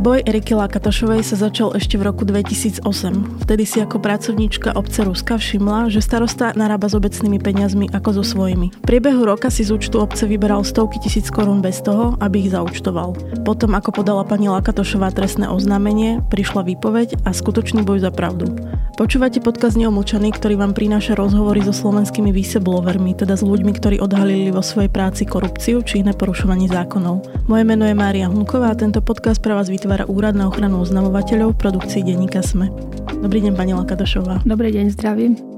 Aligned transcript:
Boj 0.00 0.24
Eriky 0.24 0.56
Lakatašovej 0.56 1.20
sa 1.20 1.36
začal 1.36 1.76
ešte 1.76 2.00
v 2.00 2.08
roku 2.08 2.24
2008. 2.24 2.88
Vtedy 3.44 3.68
si 3.68 3.84
ako 3.84 4.00
pracovníčka 4.00 4.72
obce 4.72 5.04
Ruska 5.04 5.36
všimla, 5.36 5.92
že 5.92 6.00
starosta 6.00 6.56
narába 6.56 6.88
s 6.88 6.96
obecnými 6.96 7.36
peniazmi 7.36 7.84
ako 7.92 8.16
so 8.16 8.24
svojimi. 8.24 8.72
V 8.80 8.88
priebehu 8.88 9.28
roka 9.28 9.52
si 9.52 9.60
z 9.60 9.76
účtu 9.76 10.00
obce 10.00 10.24
vyberal 10.24 10.64
stovky 10.64 10.96
tisíc 11.04 11.28
korún 11.28 11.60
bez 11.60 11.84
toho, 11.84 12.16
aby 12.16 12.48
ich 12.48 12.48
zaučtoval. 12.48 13.12
Potom, 13.44 13.76
ako 13.76 14.00
podala 14.00 14.24
pani 14.24 14.48
Lakatošová 14.48 15.12
trestné 15.12 15.52
oznámenie, 15.52 16.24
prišla 16.32 16.64
výpoveď 16.64 17.20
a 17.28 17.36
skutočný 17.36 17.84
boj 17.84 18.00
za 18.00 18.08
pravdu. 18.08 18.56
Počúvate 19.00 19.40
podkaz 19.40 19.80
Neomlčaný, 19.80 20.28
ktorý 20.36 20.60
vám 20.60 20.76
prináša 20.76 21.16
rozhovory 21.16 21.64
so 21.64 21.72
slovenskými 21.72 22.36
whistleblowermi, 22.36 23.16
teda 23.16 23.32
s 23.32 23.40
ľuďmi, 23.40 23.72
ktorí 23.80 23.96
odhalili 23.96 24.52
vo 24.52 24.60
svojej 24.60 24.92
práci 24.92 25.24
korupciu 25.24 25.80
či 25.80 26.04
iné 26.04 26.12
porušovanie 26.12 26.68
zákonov. 26.68 27.24
Moje 27.48 27.64
meno 27.64 27.88
je 27.88 27.96
Mária 27.96 28.28
Hunková 28.28 28.68
a 28.68 28.76
tento 28.76 29.00
podcast 29.00 29.40
pre 29.40 29.56
vás 29.56 29.72
vytvára 29.72 30.04
Úrad 30.04 30.36
na 30.36 30.52
ochranu 30.52 30.84
oznamovateľov 30.84 31.56
v 31.56 31.60
produkcii 31.64 32.04
denníka 32.04 32.44
SME. 32.44 32.68
Dobrý 33.24 33.40
deň, 33.40 33.56
pani 33.56 33.72
Lakadašová. 33.72 34.44
Dobrý 34.44 34.68
deň, 34.68 34.92
zdravím. 34.92 35.49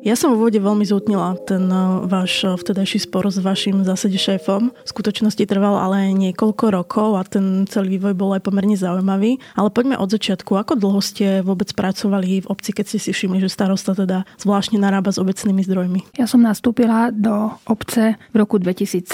Ja 0.00 0.16
som 0.16 0.32
v 0.32 0.40
úvode 0.40 0.56
veľmi 0.56 0.80
zútnila 0.88 1.36
ten 1.44 1.68
eh, 1.68 1.84
váš 2.08 2.48
eh, 2.48 2.56
vtedajší 2.56 3.04
spor 3.04 3.28
s 3.28 3.36
vašim 3.36 3.84
zásade 3.84 4.16
šéfom. 4.16 4.72
V 4.72 4.88
skutočnosti 4.88 5.44
trval 5.44 5.76
ale 5.76 6.16
niekoľko 6.16 6.64
rokov 6.72 7.20
a 7.20 7.22
ten 7.28 7.68
celý 7.68 8.00
vývoj 8.00 8.16
bol 8.16 8.32
aj 8.32 8.48
pomerne 8.48 8.72
zaujímavý. 8.80 9.36
Ale 9.60 9.68
poďme 9.68 10.00
od 10.00 10.08
začiatku. 10.08 10.56
Ako 10.56 10.80
dlho 10.80 11.04
ste 11.04 11.44
vôbec 11.44 11.76
pracovali 11.76 12.40
v 12.40 12.48
obci, 12.48 12.72
keď 12.72 12.84
ste 12.88 12.98
si 12.98 13.10
všimli, 13.12 13.44
že 13.44 13.52
starosta 13.52 13.92
teda 13.92 14.24
zvláštne 14.40 14.80
narába 14.80 15.12
s 15.12 15.20
obecnými 15.20 15.60
zdrojmi? 15.68 16.16
Ja 16.16 16.24
som 16.24 16.40
nastúpila 16.40 17.12
do 17.12 17.52
obce 17.68 18.16
v 18.32 18.36
roku 18.40 18.56
2007. 18.56 19.04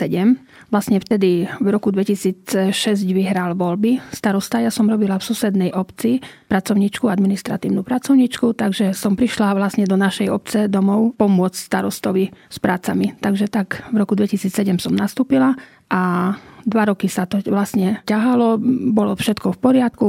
Vlastne 0.70 1.02
vtedy 1.02 1.50
v 1.50 1.68
roku 1.74 1.90
2006 1.90 2.70
vyhral 3.10 3.58
voľby 3.58 3.98
starosta. 4.14 4.62
Ja 4.62 4.70
som 4.70 4.86
robila 4.86 5.18
v 5.18 5.26
susednej 5.26 5.70
obci 5.74 6.22
pracovničku, 6.56 7.12
administratívnu 7.12 7.84
pracovničku, 7.84 8.56
takže 8.56 8.96
som 8.96 9.12
prišla 9.12 9.52
vlastne 9.52 9.84
do 9.84 10.00
našej 10.00 10.32
obce 10.32 10.60
domov 10.72 11.12
pomôcť 11.20 11.52
starostovi 11.52 12.32
s 12.32 12.56
prácami. 12.56 13.12
Takže 13.20 13.52
tak 13.52 13.84
v 13.92 14.00
roku 14.00 14.16
2007 14.16 14.80
som 14.80 14.96
nastúpila 14.96 15.52
a 15.92 16.32
dva 16.64 16.88
roky 16.88 17.12
sa 17.12 17.28
to 17.28 17.44
vlastne 17.52 18.00
ťahalo, 18.08 18.56
bolo 18.90 19.12
všetko 19.12 19.52
v 19.52 19.58
poriadku, 19.60 20.08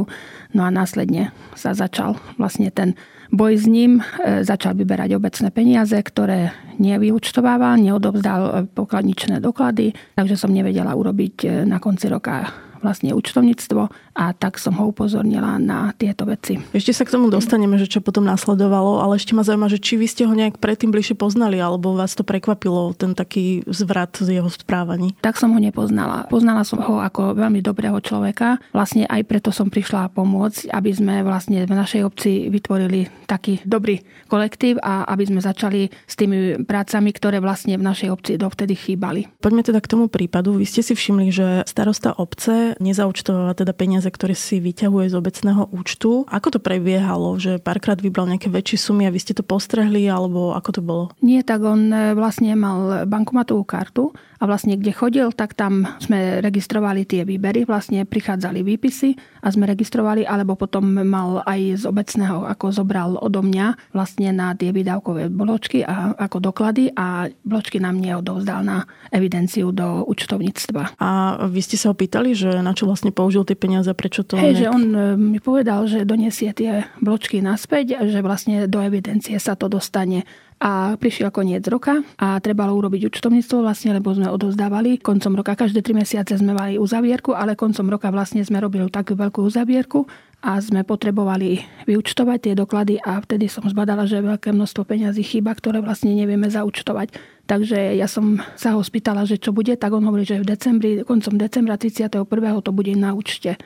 no 0.56 0.62
a 0.64 0.72
následne 0.72 1.36
sa 1.59 1.76
začal 1.76 2.16
vlastne 2.39 2.72
ten 2.72 2.95
boj 3.28 3.59
s 3.59 3.67
ním, 3.67 4.00
e, 4.23 4.48
začal 4.48 4.72
vyberať 4.72 5.20
obecné 5.20 5.52
peniaze, 5.52 6.00
ktoré 6.00 6.56
nevyučtovával, 6.80 7.76
neodovzdal 7.76 8.72
pokladničné 8.72 9.44
doklady, 9.44 9.92
takže 10.16 10.39
som 10.39 10.56
nevedela 10.56 10.95
urobiť 10.95 11.36
e, 11.44 11.48
na 11.67 11.84
konci 11.84 12.08
roka 12.08 12.48
vlastne 12.81 13.14
účtovníctvo 13.14 13.81
a 14.17 14.25
tak 14.33 14.58
som 14.58 14.73
ho 14.81 14.89
upozornila 14.89 15.61
na 15.61 15.94
tieto 15.94 16.25
veci. 16.25 16.58
Ešte 16.73 16.94
sa 16.94 17.03
k 17.06 17.14
tomu 17.14 17.30
dostaneme, 17.30 17.78
že 17.78 17.89
čo 17.89 18.02
potom 18.02 18.25
nasledovalo, 18.25 19.03
ale 19.03 19.22
ešte 19.22 19.38
ma 19.38 19.45
zaujíma, 19.45 19.70
že 19.70 19.81
či 19.81 20.00
vy 20.00 20.08
ste 20.09 20.23
ho 20.25 20.33
nejak 20.33 20.58
predtým 20.58 20.89
bližšie 20.89 21.14
poznali, 21.20 21.61
alebo 21.61 21.94
vás 21.94 22.17
to 22.17 22.25
prekvapilo, 22.25 22.98
ten 22.98 23.14
taký 23.14 23.61
zvrat 23.70 24.17
z 24.17 24.42
jeho 24.42 24.50
správaní? 24.50 25.14
Tak 25.22 25.38
som 25.38 25.53
ho 25.53 25.59
nepoznala. 25.59 26.25
Poznala 26.31 26.64
som 26.64 26.81
ho 26.81 26.98
ako 27.02 27.38
veľmi 27.38 27.61
dobrého 27.61 28.00
človeka. 28.02 28.58
Vlastne 28.72 29.05
aj 29.05 29.22
preto 29.28 29.50
som 29.53 29.70
prišla 29.70 30.14
pomôcť, 30.14 30.72
aby 30.72 30.92
sme 30.94 31.22
vlastne 31.22 31.67
v 31.67 31.73
našej 31.73 32.02
obci 32.08 32.48
vytvorili 32.48 33.09
taký 33.28 33.59
dobrý 33.67 34.02
kolektív 34.31 34.80
a 34.80 35.03
aby 35.11 35.23
sme 35.28 35.42
začali 35.44 35.92
s 35.92 36.16
tými 36.16 36.64
prácami, 36.64 37.09
ktoré 37.11 37.44
vlastne 37.44 37.75
v 37.75 37.83
našej 37.83 38.09
obci 38.09 38.31
dovtedy 38.39 38.73
chýbali. 38.73 39.28
Poďme 39.44 39.61
teda 39.67 39.83
k 39.83 39.92
tomu 39.92 40.08
prípadu. 40.08 40.55
Vy 40.55 40.66
ste 40.66 40.81
si 40.81 40.95
všimli, 40.95 41.28
že 41.30 41.48
starosta 41.67 42.16
obce 42.16 42.77
nezaučtováva 42.80 43.54
teda 43.58 43.73
peniaze, 43.76 44.08
ktoré 44.10 44.33
si 44.33 44.61
vyťahuje 44.61 45.14
z 45.14 45.15
obecného 45.15 45.70
účtu. 45.73 46.26
Ako 46.30 46.58
to 46.58 46.60
prebiehalo, 46.61 47.38
že 47.38 47.61
párkrát 47.61 47.98
vybral 47.98 48.30
nejaké 48.30 48.49
väčšie 48.49 48.77
sumy 48.89 49.05
a 49.05 49.14
vy 49.14 49.20
ste 49.21 49.38
to 49.38 49.43
postrehli, 49.45 50.08
alebo 50.10 50.54
ako 50.54 50.70
to 50.73 50.82
bolo? 50.82 51.04
Nie, 51.21 51.42
tak 51.42 51.61
on 51.65 51.89
e, 51.89 52.14
vlastne 52.14 52.54
mal 52.54 53.05
bankomatovú 53.10 53.64
kartu 53.67 54.14
a 54.38 54.43
vlastne 54.45 54.77
kde 54.77 54.93
chodil, 54.93 55.27
tak 55.33 55.58
tam 55.58 55.89
sme 55.98 56.39
registrovali 56.45 57.04
tie 57.10 57.26
výbery, 57.26 57.65
vlastne 57.65 58.05
prichádzali 58.05 58.61
výpisy 58.61 59.17
a 59.42 59.48
sme 59.49 59.65
registrovali, 59.65 60.23
alebo 60.23 60.54
potom 60.54 60.86
mal 61.02 61.42
aj 61.45 61.82
z 61.82 61.83
obecného, 61.89 62.45
ako 62.45 62.70
zobral 62.70 63.17
odo 63.17 63.42
mňa 63.42 63.94
vlastne 63.98 64.30
na 64.30 64.54
tie 64.54 64.70
výdavkové 64.70 65.33
bločky 65.33 65.82
a 65.82 66.14
ako 66.14 66.38
doklady 66.54 66.94
a 66.94 67.30
bločky 67.42 67.82
nám 67.82 67.98
neodovzdal 67.98 68.61
na 68.61 68.86
evidenciu 69.09 69.73
do 69.73 70.05
účtovníctva. 70.05 71.02
A 71.02 71.09
vy 71.49 71.61
ste 71.65 71.77
sa 71.80 71.89
ho 71.89 71.95
pýtali, 71.98 72.38
že 72.38 72.57
na 72.62 72.73
čo 72.73 72.90
vlastne 72.90 73.14
použil 73.14 73.44
tie 73.44 73.58
peniaze, 73.58 73.90
prečo 73.94 74.23
to... 74.23 74.38
Hej, 74.38 74.54
nejak... 74.54 74.60
že 74.60 74.68
on 74.70 74.84
e, 74.94 75.00
mi 75.18 75.40
povedal, 75.42 75.86
že 75.86 76.08
donesie 76.08 76.52
tie 76.54 76.86
bločky 77.02 77.42
naspäť, 77.42 78.04
že 78.08 78.20
vlastne 78.22 78.66
do 78.66 78.80
evidencie 78.82 79.38
sa 79.38 79.58
to 79.58 79.68
dostane 79.68 80.23
a 80.58 80.98
prišiel 80.98 81.30
koniec 81.30 81.62
roka 81.70 82.02
a 82.18 82.42
trebalo 82.42 82.73
urobiť 82.73 83.14
účtovníctvo 83.14 83.62
vlastne, 83.62 83.94
lebo 83.94 84.10
sme 84.10 84.26
odovzdávali 84.26 84.98
koncom 84.98 85.38
roka. 85.38 85.54
Každé 85.54 85.86
tri 85.86 85.94
mesiace 85.94 86.34
sme 86.34 86.58
mali 86.58 86.82
uzavierku, 86.82 87.38
ale 87.38 87.54
koncom 87.54 87.86
roka 87.94 88.10
vlastne 88.10 88.42
sme 88.42 88.58
robili 88.58 88.90
takú 88.90 89.14
veľkú 89.14 89.45
uzavierku 89.45 90.10
a 90.42 90.58
sme 90.58 90.82
potrebovali 90.82 91.62
vyučtovať 91.86 92.38
tie 92.42 92.54
doklady 92.58 92.98
a 93.02 93.22
vtedy 93.22 93.50
som 93.50 93.66
zbadala, 93.70 94.10
že 94.10 94.22
veľké 94.22 94.54
množstvo 94.54 94.86
peňazí 94.86 95.22
chýba, 95.22 95.54
ktoré 95.54 95.82
vlastne 95.82 96.14
nevieme 96.14 96.50
zaučtovať. 96.50 97.14
Takže 97.45 97.94
ja 97.98 98.10
som 98.10 98.42
sa 98.58 98.74
ho 98.74 98.82
spýtala, 98.82 99.30
že 99.30 99.38
čo 99.42 99.54
bude, 99.54 99.74
tak 99.78 99.94
on 99.94 100.06
hovorí, 100.06 100.26
že 100.26 100.42
v 100.42 100.50
decembri, 100.58 100.92
koncom 101.06 101.38
decembra 101.38 101.78
31. 101.78 102.26
to 102.66 102.72
bude 102.74 102.94
na 102.98 103.14
účte. 103.14 103.58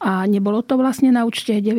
A 0.00 0.28
nebolo 0.28 0.60
to 0.60 0.76
vlastne 0.76 1.08
na 1.08 1.24
účte 1.24 1.56
9. 1.56 1.72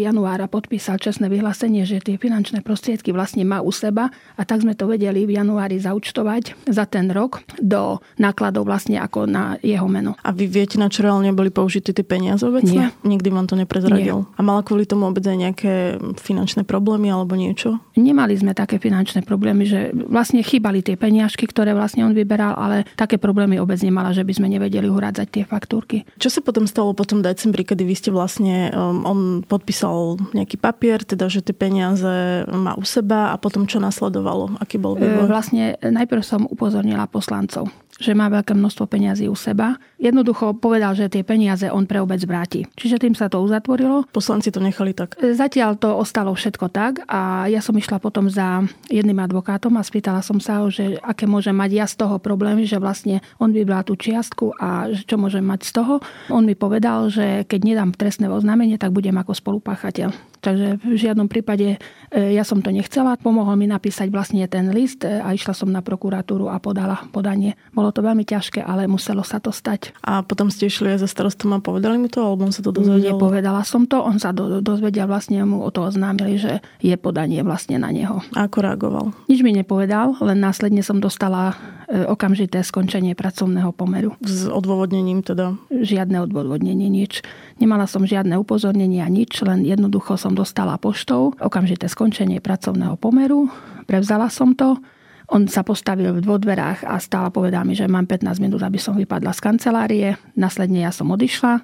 januára 0.00 0.48
podpísal 0.48 0.96
čestné 0.96 1.28
vyhlásenie, 1.28 1.84
že 1.84 2.00
tie 2.00 2.16
finančné 2.16 2.64
prostriedky 2.64 3.12
vlastne 3.12 3.44
má 3.44 3.60
u 3.60 3.68
seba 3.68 4.08
a 4.36 4.42
tak 4.48 4.64
sme 4.64 4.72
to 4.72 4.88
vedeli 4.88 5.28
v 5.28 5.36
januári 5.36 5.76
zaučtovať 5.76 6.64
za 6.64 6.88
ten 6.88 7.12
rok 7.12 7.44
do 7.60 8.00
nákladov 8.16 8.64
vlastne 8.64 8.96
ako 8.96 9.28
na 9.28 9.60
jeho 9.60 9.84
meno. 9.84 10.16
A 10.24 10.32
vy 10.32 10.48
viete, 10.48 10.80
na 10.80 10.88
čo 10.88 11.04
reálne 11.04 11.28
boli 11.36 11.52
použité 11.52 11.92
tie 11.92 12.06
peniaze 12.06 12.40
obecne? 12.40 12.88
Nie. 12.88 12.88
Nikdy 13.04 13.28
vám 13.28 13.46
to 13.48 13.60
neprezradil? 13.60 14.24
Nie. 14.24 14.36
A 14.36 14.40
mala 14.40 14.64
kvôli 14.64 14.88
tomu 14.88 15.04
obec 15.04 15.24
aj 15.28 15.36
nejaké 15.36 15.72
finančné 16.20 16.64
problémy 16.64 17.12
alebo 17.12 17.36
niečo? 17.36 17.76
Nemali 18.00 18.32
sme 18.32 18.56
také 18.56 18.80
finančné 18.80 19.28
problémy, 19.28 19.68
že 19.68 19.92
vlastne 19.92 20.40
chýbali 20.40 20.80
tie 20.80 20.96
peniažky, 20.96 21.44
ktoré 21.44 21.76
vlastne 21.76 22.08
on 22.08 22.16
vyberal, 22.16 22.56
ale 22.56 22.88
také 22.96 23.20
problémy 23.20 23.60
obec 23.60 23.76
nemala, 23.84 24.16
že 24.16 24.24
by 24.24 24.32
sme 24.40 24.48
nevedeli 24.48 24.88
urádzať 24.88 25.28
tie 25.28 25.44
faktúrky. 25.44 26.08
Čo 26.16 26.32
sa 26.32 26.40
potom 26.40 26.64
stalo 26.64 26.96
potom 26.96 27.20
dať 27.20 27.41
decembri, 27.42 27.66
kedy 27.66 27.82
vy 27.82 27.94
ste 27.98 28.14
vlastne, 28.14 28.70
um, 28.70 29.02
on 29.02 29.18
podpísal 29.42 30.22
nejaký 30.30 30.62
papier, 30.62 31.02
teda, 31.02 31.26
že 31.26 31.42
tie 31.42 31.50
peniaze 31.50 32.46
má 32.46 32.78
u 32.78 32.86
seba 32.86 33.34
a 33.34 33.36
potom 33.42 33.66
čo 33.66 33.82
nasledovalo? 33.82 34.62
Aký 34.62 34.78
bol 34.78 34.94
vývoj? 34.94 35.26
E, 35.26 35.28
vlastne 35.28 35.64
najprv 35.82 36.22
som 36.22 36.46
upozornila 36.46 37.10
poslancov 37.10 37.66
že 38.02 38.18
má 38.18 38.26
veľké 38.26 38.56
množstvo 38.58 38.90
peňazí 38.90 39.30
u 39.30 39.36
seba. 39.38 39.78
Jednoducho 40.02 40.58
povedal, 40.58 40.98
že 40.98 41.06
tie 41.06 41.22
peniaze 41.22 41.70
on 41.70 41.86
pre 41.86 42.02
obec 42.02 42.18
vráti. 42.26 42.66
Čiže 42.74 42.98
tým 42.98 43.14
sa 43.14 43.30
to 43.30 43.38
uzatvorilo. 43.38 44.10
Poslanci 44.10 44.50
to 44.50 44.58
nechali 44.58 44.90
tak? 44.90 45.14
Zatiaľ 45.22 45.78
to 45.78 45.94
ostalo 45.94 46.34
všetko 46.34 46.66
tak 46.74 47.06
a 47.06 47.46
ja 47.46 47.62
som 47.62 47.78
išla 47.78 48.02
potom 48.02 48.26
za 48.26 48.66
jedným 48.90 49.22
advokátom 49.22 49.78
a 49.78 49.86
spýtala 49.86 50.18
som 50.26 50.42
sa 50.42 50.58
ho, 50.58 50.66
že 50.66 50.98
aké 51.06 51.30
môže 51.30 51.54
mať 51.54 51.70
ja 51.70 51.86
z 51.86 52.02
toho 52.02 52.18
problémy, 52.18 52.66
že 52.66 52.82
vlastne 52.82 53.22
on 53.38 53.54
vybral 53.54 53.86
tú 53.86 53.94
čiastku 53.94 54.58
a 54.58 54.90
čo 54.90 55.14
môžem 55.14 55.46
mať 55.46 55.70
z 55.70 55.72
toho. 55.78 55.94
On 56.34 56.42
mi 56.42 56.58
povedal, 56.58 57.06
že 57.06 57.46
keď 57.46 57.60
nedám 57.62 57.94
trestné 57.94 58.26
oznámenie, 58.26 58.82
tak 58.82 58.90
budem 58.90 59.14
ako 59.14 59.38
spolupáchateľ. 59.38 60.32
Takže 60.42 60.82
v 60.82 60.98
žiadnom 60.98 61.30
prípade 61.30 61.78
e, 62.10 62.34
ja 62.34 62.42
som 62.42 62.58
to 62.58 62.74
nechcela. 62.74 63.14
Pomohol 63.14 63.54
mi 63.54 63.70
napísať 63.70 64.10
vlastne 64.10 64.42
ten 64.50 64.74
list 64.74 65.06
e, 65.06 65.22
a 65.22 65.30
išla 65.30 65.54
som 65.54 65.70
na 65.70 65.86
prokuratúru 65.86 66.50
a 66.50 66.58
podala 66.58 67.06
podanie. 67.14 67.54
Bolo 67.70 67.94
to 67.94 68.02
veľmi 68.02 68.26
ťažké, 68.26 68.58
ale 68.58 68.90
muselo 68.90 69.22
sa 69.22 69.38
to 69.38 69.54
stať. 69.54 69.91
A 70.02 70.26
potom 70.26 70.50
ste 70.50 70.66
išli 70.66 70.98
aj 70.98 71.06
za 71.06 71.08
starostom 71.08 71.54
a 71.54 71.62
povedali 71.62 71.94
mi 71.94 72.10
to, 72.10 72.18
alebo 72.18 72.42
on 72.42 72.50
sa 72.50 72.58
to 72.58 72.74
dozvedel? 72.74 73.14
Nepovedala 73.14 73.62
som 73.62 73.86
to, 73.86 74.02
on 74.02 74.18
sa 74.18 74.34
do, 74.34 74.58
dozvedel 74.58 75.06
vlastne 75.06 75.38
mu 75.46 75.62
o 75.62 75.70
to 75.70 75.86
oznámili, 75.86 76.42
že 76.42 76.58
je 76.82 76.94
podanie 76.98 77.38
vlastne 77.46 77.78
na 77.78 77.94
neho. 77.94 78.18
A 78.34 78.50
ako 78.50 78.66
reagoval? 78.66 79.06
Nič 79.30 79.46
mi 79.46 79.54
nepovedal, 79.54 80.18
len 80.18 80.42
následne 80.42 80.82
som 80.82 80.98
dostala 80.98 81.54
e, 81.86 82.02
okamžité 82.02 82.66
skončenie 82.66 83.14
pracovného 83.14 83.70
pomeru. 83.70 84.18
S 84.26 84.50
odôvodnením 84.50 85.22
teda? 85.22 85.54
Žiadne 85.70 86.26
odôvodnenie, 86.26 86.90
nič. 86.90 87.22
Nemala 87.62 87.86
som 87.86 88.02
žiadne 88.02 88.34
upozornenia, 88.42 89.06
nič, 89.06 89.38
len 89.46 89.62
jednoducho 89.62 90.18
som 90.18 90.34
dostala 90.34 90.82
poštou 90.82 91.38
okamžité 91.38 91.86
skončenie 91.86 92.42
pracovného 92.42 92.98
pomeru. 92.98 93.46
Prevzala 93.86 94.26
som 94.34 94.58
to. 94.58 94.82
On 95.30 95.46
sa 95.46 95.62
postavil 95.62 96.18
v 96.18 96.24
dverách 96.24 96.82
a 96.82 96.98
stále 96.98 97.30
povedal 97.30 97.62
mi, 97.62 97.78
že 97.78 97.86
mám 97.86 98.10
15 98.10 98.42
minút, 98.42 98.64
aby 98.64 98.80
som 98.80 98.98
vypadla 98.98 99.30
z 99.30 99.40
kancelárie. 99.40 100.08
Následne 100.34 100.82
ja 100.82 100.90
som 100.90 101.10
odišla. 101.12 101.62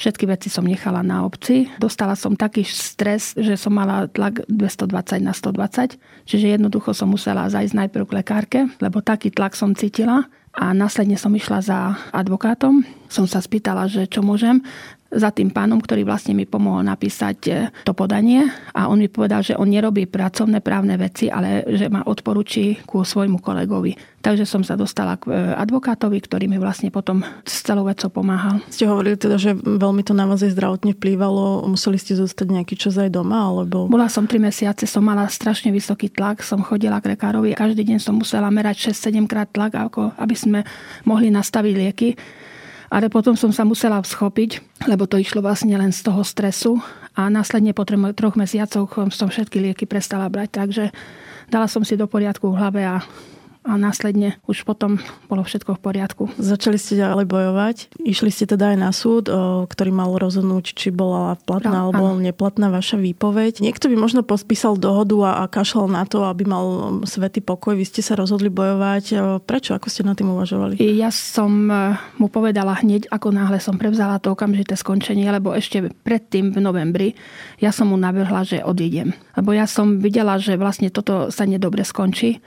Všetky 0.00 0.24
veci 0.28 0.48
som 0.48 0.64
nechala 0.64 1.04
na 1.04 1.28
obci. 1.28 1.68
Dostala 1.76 2.16
som 2.16 2.32
taký 2.32 2.64
stres, 2.64 3.36
že 3.36 3.56
som 3.60 3.76
mala 3.76 4.08
tlak 4.08 4.44
220 4.48 5.20
na 5.20 5.36
120. 5.36 6.00
Čiže 6.24 6.56
jednoducho 6.56 6.96
som 6.96 7.12
musela 7.12 7.52
zajsť 7.52 7.76
najprv 7.76 8.04
k 8.08 8.16
lekárke, 8.16 8.60
lebo 8.80 9.04
taký 9.04 9.28
tlak 9.28 9.52
som 9.52 9.76
cítila 9.76 10.24
a 10.56 10.72
následne 10.72 11.20
som 11.20 11.32
išla 11.36 11.58
za 11.60 11.78
advokátom. 12.16 12.99
Som 13.10 13.26
sa 13.26 13.42
spýtala, 13.42 13.90
že 13.90 14.06
čo 14.06 14.22
môžem 14.22 14.62
za 15.10 15.34
tým 15.34 15.50
pánom, 15.50 15.82
ktorý 15.82 16.06
vlastne 16.06 16.38
mi 16.38 16.46
pomohol 16.46 16.86
napísať 16.86 17.38
e, 17.50 17.52
to 17.82 17.90
podanie 17.90 18.46
a 18.70 18.86
on 18.86 19.02
mi 19.02 19.10
povedal, 19.10 19.42
že 19.42 19.58
on 19.58 19.66
nerobí 19.66 20.06
pracovné 20.06 20.62
právne 20.62 20.94
veci, 20.94 21.26
ale 21.26 21.66
že 21.66 21.90
ma 21.90 22.06
odporúči 22.06 22.86
ku 22.86 23.02
svojmu 23.02 23.42
kolegovi. 23.42 23.98
Takže 24.22 24.46
som 24.46 24.62
sa 24.62 24.78
dostala 24.78 25.18
k 25.18 25.34
e, 25.34 25.58
advokátovi, 25.58 26.22
ktorý 26.22 26.46
mi 26.46 26.62
vlastne 26.62 26.94
potom 26.94 27.26
s 27.42 27.66
celou 27.66 27.90
vecou 27.90 28.06
pomáhal. 28.06 28.62
Ste 28.70 28.86
hovorili 28.86 29.18
teda, 29.18 29.34
že 29.34 29.58
veľmi 29.58 30.06
to 30.06 30.14
na 30.14 30.30
vás 30.30 30.46
aj 30.46 30.54
zdravotne 30.54 30.94
vplývalo. 30.94 31.66
Museli 31.66 31.98
ste 31.98 32.14
zostať 32.14 32.46
nejaký 32.46 32.78
čas 32.78 32.94
aj 32.94 33.10
doma? 33.10 33.50
Alebo... 33.50 33.90
Bola 33.90 34.06
som 34.06 34.30
3 34.30 34.38
mesiace, 34.38 34.86
som 34.86 35.02
mala 35.02 35.26
strašne 35.26 35.74
vysoký 35.74 36.06
tlak, 36.14 36.46
som 36.46 36.62
chodila 36.62 37.02
k 37.02 37.18
lekárovi. 37.18 37.58
Každý 37.58 37.82
deň 37.82 37.98
som 37.98 38.14
musela 38.14 38.46
merať 38.46 38.94
6-7 38.94 39.26
krát 39.26 39.50
tlak, 39.50 39.74
ako 39.74 40.14
aby 40.22 40.36
sme 40.38 40.62
mohli 41.02 41.34
nastaviť 41.34 41.74
lieky 41.74 42.10
ale 42.90 43.06
potom 43.06 43.38
som 43.38 43.54
sa 43.54 43.62
musela 43.62 44.02
schopiť, 44.02 44.82
lebo 44.90 45.06
to 45.06 45.14
išlo 45.16 45.38
vlastne 45.40 45.72
len 45.78 45.94
z 45.94 46.02
toho 46.02 46.26
stresu. 46.26 46.82
A 47.14 47.30
následne 47.30 47.70
po 47.70 47.86
troch 47.86 48.34
mesiacoch 48.34 48.90
som 49.14 49.30
všetky 49.30 49.62
lieky 49.62 49.86
prestala 49.86 50.26
brať, 50.26 50.48
takže 50.58 50.84
dala 51.46 51.70
som 51.70 51.86
si 51.86 51.94
do 51.94 52.10
poriadku 52.10 52.50
v 52.50 52.58
hlave 52.58 52.82
a 52.82 53.02
a 53.60 53.76
následne 53.76 54.40
už 54.48 54.64
potom 54.64 54.96
bolo 55.28 55.44
všetko 55.44 55.76
v 55.76 55.80
poriadku. 55.84 56.22
Začali 56.40 56.80
ste 56.80 56.96
ďalej 56.96 57.28
bojovať. 57.28 57.76
Išli 58.00 58.32
ste 58.32 58.48
teda 58.48 58.72
aj 58.72 58.78
na 58.80 58.90
súd, 58.90 59.28
ktorý 59.68 59.92
mal 59.92 60.16
rozhodnúť, 60.16 60.72
či 60.72 60.88
bola 60.88 61.36
platná 61.44 61.84
no, 61.84 61.92
alebo 61.92 62.16
áno. 62.16 62.24
neplatná 62.24 62.72
vaša 62.72 62.96
výpoveď. 62.96 63.60
Niekto 63.60 63.92
by 63.92 63.96
možno 64.00 64.24
pospísal 64.24 64.80
dohodu 64.80 65.12
a, 65.28 65.32
a 65.42 65.52
kašľal 65.52 65.92
na 65.92 66.08
to, 66.08 66.24
aby 66.24 66.48
mal 66.48 66.98
svetý 67.04 67.44
pokoj. 67.44 67.76
Vy 67.76 67.84
ste 67.84 68.00
sa 68.00 68.16
rozhodli 68.16 68.48
bojovať. 68.48 69.38
Prečo? 69.44 69.76
Ako 69.76 69.92
ste 69.92 70.08
nad 70.08 70.16
tým 70.16 70.32
uvažovali? 70.32 70.80
Ja 70.80 71.12
som 71.12 71.68
e, 71.68 72.00
mu 72.16 72.32
povedala 72.32 72.80
hneď, 72.80 73.12
ako 73.12 73.28
náhle 73.28 73.60
som 73.60 73.76
prevzala 73.76 74.16
to 74.24 74.32
okamžité 74.32 74.72
skončenie, 74.72 75.28
lebo 75.28 75.52
ešte 75.52 75.92
predtým 76.00 76.56
v 76.56 76.58
novembri 76.64 77.08
ja 77.60 77.76
som 77.76 77.92
mu 77.92 77.96
navrhla, 78.00 78.40
že 78.40 78.64
odídem. 78.64 79.12
Lebo 79.36 79.52
ja 79.52 79.68
som 79.68 80.00
videla, 80.00 80.40
že 80.40 80.56
vlastne 80.56 80.88
toto 80.88 81.28
sa 81.28 81.44
nedobre 81.44 81.84
skončí 81.84 82.40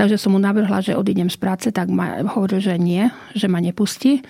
Takže 0.00 0.16
som 0.16 0.32
mu 0.32 0.40
navrhla, 0.40 0.80
že 0.80 0.96
odídem 0.96 1.28
z 1.28 1.36
práce, 1.36 1.68
tak 1.68 1.92
ma 1.92 2.24
hovoril, 2.24 2.56
že 2.56 2.80
nie, 2.80 3.12
že 3.36 3.52
ma 3.52 3.60
nepustí. 3.60 4.24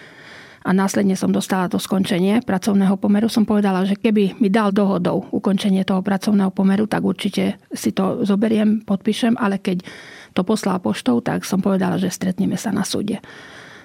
A 0.66 0.74
následne 0.74 1.14
som 1.14 1.30
dostala 1.30 1.70
to 1.70 1.78
skončenie 1.78 2.42
pracovného 2.42 2.98
pomeru. 2.98 3.30
Som 3.30 3.46
povedala, 3.46 3.86
že 3.86 3.94
keby 3.94 4.42
mi 4.42 4.50
dal 4.50 4.74
dohodou 4.74 5.30
ukončenie 5.30 5.86
toho 5.86 6.02
pracovného 6.02 6.50
pomeru, 6.50 6.90
tak 6.90 7.06
určite 7.06 7.62
si 7.70 7.94
to 7.94 8.26
zoberiem, 8.26 8.82
podpíšem, 8.82 9.38
ale 9.38 9.62
keď 9.62 9.86
to 10.34 10.42
poslal 10.42 10.82
poštou, 10.82 11.22
tak 11.22 11.46
som 11.46 11.62
povedala, 11.62 12.02
že 12.02 12.10
stretneme 12.10 12.58
sa 12.58 12.74
na 12.74 12.82
súde. 12.82 13.22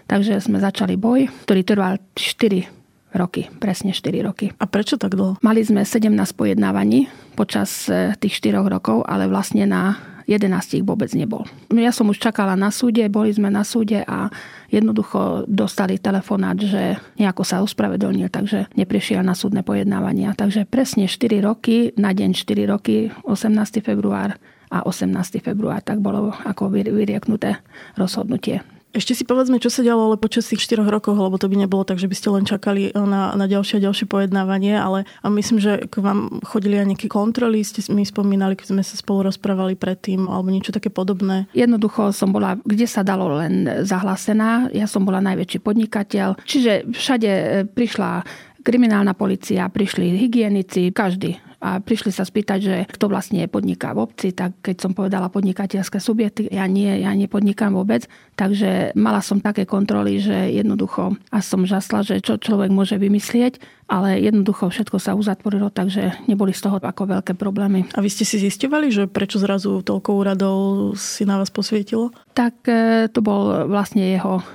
Takže 0.09 0.41
sme 0.41 0.57
začali 0.57 0.97
boj, 0.97 1.29
ktorý 1.45 1.61
trval 1.61 2.01
4 2.17 3.13
roky, 3.13 3.45
presne 3.61 3.93
4 3.93 4.25
roky. 4.25 4.49
A 4.57 4.65
prečo 4.65 4.97
tak 4.97 5.13
dlho? 5.13 5.37
Mali 5.45 5.61
sme 5.61 5.85
17 5.85 6.09
pojednávaní 6.33 7.13
počas 7.37 7.87
eh, 7.93 8.17
tých 8.17 8.41
4 8.41 8.57
rokov, 8.65 9.05
ale 9.05 9.29
vlastne 9.29 9.69
na 9.69 10.14
11 10.25 10.81
vôbec 10.85 11.09
nebol. 11.13 11.45
Ja 11.73 11.93
som 11.93 12.09
už 12.09 12.17
čakala 12.17 12.57
na 12.57 12.73
súde, 12.73 13.05
boli 13.09 13.33
sme 13.33 13.53
na 13.53 13.61
súde 13.61 14.01
a 14.05 14.29
jednoducho 14.73 15.45
dostali 15.45 16.01
telefonát, 16.01 16.57
že 16.57 16.97
nejako 17.17 17.43
sa 17.45 17.61
ospravedlnil, 17.61 18.29
takže 18.33 18.69
neprišiel 18.73 19.21
na 19.21 19.37
súdne 19.37 19.61
pojednávania. 19.61 20.33
Takže 20.33 20.65
presne 20.65 21.05
4 21.05 21.45
roky, 21.45 21.93
na 21.95 22.11
deň 22.11 22.31
4 22.33 22.65
roky, 22.73 23.13
18. 23.23 23.85
február 23.85 24.37
a 24.73 24.81
18. 24.83 25.39
február, 25.45 25.85
tak 25.85 26.01
bolo 26.01 26.33
ako 26.43 26.73
vyrieknuté 26.73 27.61
rozhodnutie 27.95 28.65
ešte 28.95 29.11
si 29.11 29.23
povedzme, 29.27 29.59
čo 29.59 29.67
sa 29.67 29.83
dialo 29.83 30.07
ale 30.07 30.17
počas 30.17 30.47
tých 30.47 30.63
4 30.63 30.87
rokov, 30.87 31.19
lebo 31.19 31.35
to 31.35 31.51
by 31.51 31.59
nebolo 31.59 31.83
tak, 31.83 31.99
že 31.99 32.07
by 32.07 32.15
ste 32.15 32.31
len 32.31 32.47
čakali 32.47 32.95
na, 32.95 33.35
na 33.35 33.45
ďalšie 33.45 33.83
a 33.83 33.85
ďalšie 33.91 34.07
pojednávanie, 34.07 34.79
ale 34.79 35.03
a 35.19 35.27
myslím, 35.27 35.59
že 35.59 35.91
k 35.91 35.99
vám 35.99 36.39
chodili 36.47 36.79
aj 36.79 36.95
nejaké 36.95 37.07
kontroly, 37.11 37.59
ste 37.67 37.83
mi 37.91 38.07
spomínali, 38.07 38.55
keď 38.55 38.71
sme 38.71 38.83
sa 38.87 38.95
spolu 38.95 39.27
rozprávali 39.27 39.75
predtým, 39.75 40.31
alebo 40.31 40.47
niečo 40.47 40.71
také 40.71 40.87
podobné. 40.87 41.51
Jednoducho 41.51 42.15
som 42.15 42.31
bola, 42.31 42.55
kde 42.63 42.87
sa 42.87 43.03
dalo 43.03 43.35
len 43.35 43.83
zahlásená, 43.83 44.71
ja 44.71 44.87
som 44.87 45.03
bola 45.03 45.19
najväčší 45.19 45.59
podnikateľ, 45.59 46.39
čiže 46.47 46.87
všade 46.95 47.29
e, 47.29 47.45
prišla 47.67 48.23
kriminálna 48.65 49.13
policia, 49.13 49.69
prišli 49.69 50.17
hygienici, 50.17 50.89
každý 50.89 51.37
a 51.65 51.81
prišli 51.81 52.13
sa 52.13 52.21
spýtať, 52.21 52.59
že 52.61 52.75
kto 52.93 53.09
vlastne 53.09 53.41
podniká 53.49 53.97
v 53.97 54.05
obci, 54.05 54.37
tak 54.37 54.61
keď 54.61 54.85
som 54.85 54.91
povedala 54.93 55.33
podnikateľské 55.33 55.97
subjekty, 55.97 56.45
ja 56.53 56.69
nie, 56.69 57.01
ja 57.01 57.09
nepodnikám 57.17 57.73
vôbec. 57.73 58.05
Takže 58.37 58.93
mala 58.93 59.25
som 59.25 59.41
také 59.41 59.65
kontroly, 59.65 60.21
že 60.21 60.53
jednoducho 60.53 61.17
a 61.33 61.41
som 61.41 61.65
žasla, 61.65 62.05
že 62.05 62.21
čo 62.21 62.37
človek 62.37 62.69
môže 62.69 63.01
vymyslieť, 63.01 63.57
ale 63.89 64.21
jednoducho 64.21 64.69
všetko 64.69 65.01
sa 65.01 65.17
uzatvorilo, 65.17 65.73
takže 65.73 66.29
neboli 66.29 66.53
z 66.53 66.69
toho 66.69 66.77
ako 66.77 67.17
veľké 67.17 67.33
problémy. 67.33 67.89
A 67.97 68.05
vy 68.05 68.13
ste 68.13 68.29
si 68.29 68.37
zistovali, 68.37 68.93
že 68.93 69.09
prečo 69.09 69.41
zrazu 69.41 69.81
toľko 69.81 70.09
úradov 70.21 70.57
si 70.93 71.25
na 71.25 71.41
vás 71.41 71.49
posvietilo? 71.49 72.13
Tak 72.37 72.55
e, 72.69 73.09
to 73.09 73.25
bol 73.25 73.65
vlastne 73.65 74.05
jeho 74.05 74.45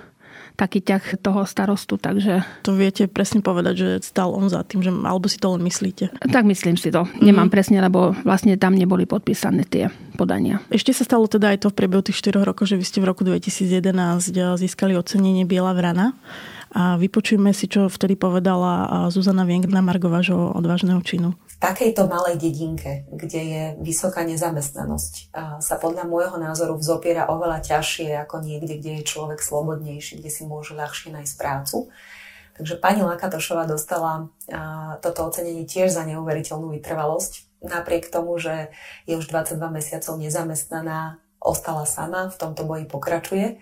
taký 0.60 0.84
ťah 0.84 1.24
toho 1.24 1.48
starostu, 1.48 1.96
takže... 1.96 2.44
To 2.68 2.76
viete 2.76 3.08
presne 3.08 3.40
povedať, 3.40 3.74
že 3.80 3.88
stal 4.04 4.36
on 4.36 4.52
za 4.52 4.60
tým, 4.60 4.84
že, 4.84 4.92
alebo 4.92 5.24
si 5.24 5.40
to 5.40 5.56
len 5.56 5.64
myslíte? 5.64 6.12
Tak 6.20 6.44
myslím 6.44 6.76
si 6.76 6.92
to. 6.92 7.08
Nemám 7.24 7.48
mm. 7.48 7.54
presne, 7.54 7.80
lebo 7.80 8.12
vlastne 8.28 8.60
tam 8.60 8.76
neboli 8.76 9.08
podpísané 9.08 9.64
tie 9.64 9.88
podania. 10.20 10.60
Ešte 10.68 10.92
sa 10.92 11.08
stalo 11.08 11.24
teda 11.24 11.56
aj 11.56 11.64
to 11.64 11.68
v 11.72 11.78
priebehu 11.80 12.04
tých 12.04 12.20
4 12.20 12.44
rokov, 12.44 12.68
že 12.68 12.76
vy 12.76 12.84
ste 12.84 13.00
v 13.00 13.08
roku 13.08 13.24
2011 13.24 13.80
získali 14.60 14.92
ocenenie 15.00 15.48
Biela 15.48 15.72
vrana. 15.72 16.12
A 16.70 16.94
vypočujme 16.94 17.50
si, 17.50 17.66
čo 17.66 17.90
vtedy 17.90 18.14
povedala 18.14 19.06
Zuzana 19.10 19.42
Vienk 19.42 19.66
na 19.66 19.82
Margo 19.82 20.06
vášho 20.06 20.54
odvážneho 20.54 21.02
činu. 21.02 21.34
V 21.50 21.56
takejto 21.58 22.06
malej 22.06 22.38
dedinke, 22.38 23.10
kde 23.10 23.40
je 23.42 23.64
vysoká 23.82 24.22
nezamestnanosť, 24.22 25.34
sa 25.58 25.74
podľa 25.82 26.06
môjho 26.06 26.38
názoru 26.38 26.78
vzopiera 26.78 27.26
oveľa 27.26 27.66
ťažšie 27.66 28.14
ako 28.22 28.46
niekde, 28.46 28.78
kde 28.78 29.02
je 29.02 29.08
človek 29.10 29.42
slobodnejší, 29.42 30.22
kde 30.22 30.30
si 30.30 30.46
môže 30.46 30.78
ľahšie 30.78 31.10
nájsť 31.10 31.34
prácu. 31.34 31.90
Takže 32.54 32.78
pani 32.78 33.02
Lakatošová 33.02 33.66
dostala 33.66 34.30
toto 35.02 35.26
ocenenie 35.26 35.66
tiež 35.66 35.90
za 35.90 36.06
neuveriteľnú 36.06 36.70
vytrvalosť. 36.78 37.60
Napriek 37.66 38.08
tomu, 38.14 38.38
že 38.38 38.70
je 39.10 39.18
už 39.18 39.26
22 39.26 39.58
mesiacov 39.74 40.14
nezamestnaná, 40.16 41.18
ostala 41.42 41.82
sama, 41.82 42.30
v 42.30 42.36
tomto 42.38 42.62
boji 42.62 42.86
pokračuje 42.86 43.58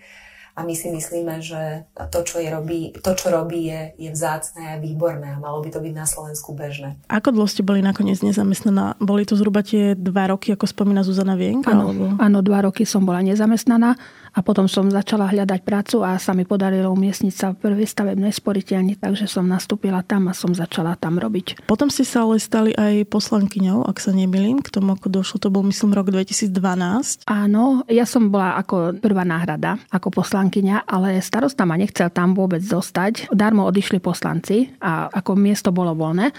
a 0.59 0.67
my 0.67 0.75
si 0.75 0.91
myslíme, 0.91 1.39
že 1.39 1.87
to, 2.11 2.19
čo, 2.27 2.43
je 2.43 2.51
robí, 2.51 2.91
to, 2.99 3.15
čo 3.15 3.31
robí, 3.31 3.71
je, 3.71 3.95
je 3.95 4.09
vzácne 4.11 4.75
a 4.75 4.75
výborné 4.75 5.31
a 5.31 5.39
malo 5.39 5.63
by 5.63 5.71
to 5.71 5.79
byť 5.79 5.93
na 5.95 6.03
Slovensku 6.03 6.51
bežné. 6.51 6.99
Ako 7.07 7.31
dlho 7.31 7.47
ste 7.47 7.63
boli 7.63 7.79
nakoniec 7.79 8.19
nezamestnaná? 8.19 8.99
Boli 8.99 9.23
to 9.23 9.39
zhruba 9.39 9.63
tie 9.63 9.95
dva 9.95 10.35
roky, 10.35 10.51
ako 10.51 10.67
spomína 10.67 11.07
Zuzana 11.07 11.39
Vienka? 11.39 11.71
Áno, 11.71 11.95
alebo... 11.95 12.19
áno, 12.19 12.43
dva 12.43 12.67
roky 12.67 12.83
som 12.83 13.07
bola 13.07 13.23
nezamestnaná 13.23 13.95
a 14.33 14.39
potom 14.45 14.69
som 14.69 14.87
začala 14.89 15.29
hľadať 15.29 15.61
prácu 15.65 16.01
a 16.05 16.17
sa 16.21 16.33
mi 16.37 16.45
podarilo 16.45 16.93
umiestniť 16.93 17.33
sa 17.33 17.53
v 17.53 17.61
prvej 17.61 17.87
stavebnej 17.89 18.33
sporiteľni, 18.33 18.97
takže 18.97 19.25
som 19.25 19.45
nastúpila 19.45 20.01
tam 20.05 20.29
a 20.29 20.33
som 20.37 20.53
začala 20.53 20.97
tam 20.97 21.17
robiť. 21.17 21.65
Potom 21.65 21.89
ste 21.89 22.05
sa 22.05 22.25
ale 22.25 22.41
stali 22.41 22.71
aj 22.75 23.09
poslankyňou, 23.09 23.85
ak 23.85 23.97
sa 23.97 24.13
nemýlim, 24.13 24.61
k 24.61 24.69
tomu, 24.73 24.93
ako 24.93 25.07
došlo, 25.09 25.37
to 25.41 25.49
bol 25.53 25.65
myslím 25.65 25.93
rok 25.93 26.11
2012. 26.13 27.25
Áno, 27.25 27.85
ja 27.89 28.05
som 28.05 28.29
bola 28.29 28.57
ako 28.59 29.01
prvá 29.01 29.25
náhrada, 29.25 29.81
ako 29.89 30.13
poslankyňa, 30.13 30.85
ale 30.85 31.21
starosta 31.21 31.65
ma 31.65 31.77
nechcel 31.79 32.09
tam 32.13 32.33
vôbec 32.33 32.61
zostať. 32.61 33.31
Darmo 33.33 33.65
odišli 33.65 34.01
poslanci 34.01 34.69
a 34.81 35.09
ako 35.09 35.37
miesto 35.37 35.69
bolo 35.73 35.93
voľné. 35.93 36.31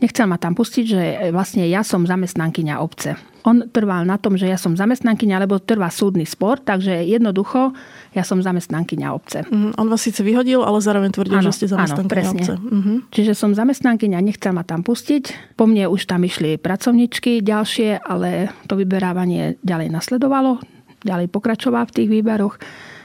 Nechcel 0.00 0.24
ma 0.24 0.40
tam 0.40 0.56
pustiť, 0.56 0.84
že 0.84 1.02
vlastne 1.28 1.68
ja 1.68 1.84
som 1.84 2.08
zamestnankyňa 2.08 2.80
obce. 2.80 3.20
On 3.44 3.64
trval 3.68 4.04
na 4.04 4.20
tom, 4.20 4.36
že 4.36 4.48
ja 4.48 4.56
som 4.60 4.76
zamestnankyňa, 4.76 5.44
lebo 5.44 5.60
trvá 5.60 5.88
súdny 5.88 6.28
spor, 6.28 6.60
takže 6.60 7.04
jednoducho 7.04 7.72
ja 8.12 8.24
som 8.24 8.40
zamestnankyňa 8.40 9.08
obce. 9.12 9.44
Mm, 9.48 9.76
on 9.76 9.86
vás 9.88 10.04
síce 10.04 10.20
vyhodil, 10.20 10.60
ale 10.60 10.80
zároveň 10.80 11.12
tvrdil, 11.12 11.40
že 11.44 11.52
ste 11.52 11.66
zamestnankyňa 11.68 12.24
áno, 12.24 12.36
obce. 12.36 12.52
Mm-hmm. 12.56 12.96
Čiže 13.12 13.32
som 13.36 13.52
zamestnankyňa, 13.56 14.18
nechcel 14.20 14.52
ma 14.52 14.64
tam 14.64 14.84
pustiť. 14.84 15.56
Po 15.56 15.64
mne 15.64 15.88
už 15.88 16.08
tam 16.08 16.24
išli 16.24 16.60
pracovničky 16.60 17.40
ďalšie, 17.44 18.00
ale 18.00 18.52
to 18.68 18.76
vyberávanie 18.76 19.60
ďalej 19.64 19.88
nasledovalo, 19.88 20.60
ďalej 21.04 21.28
pokračovalo 21.32 21.88
v 21.88 21.94
tých 21.96 22.08
výberoch 22.08 22.56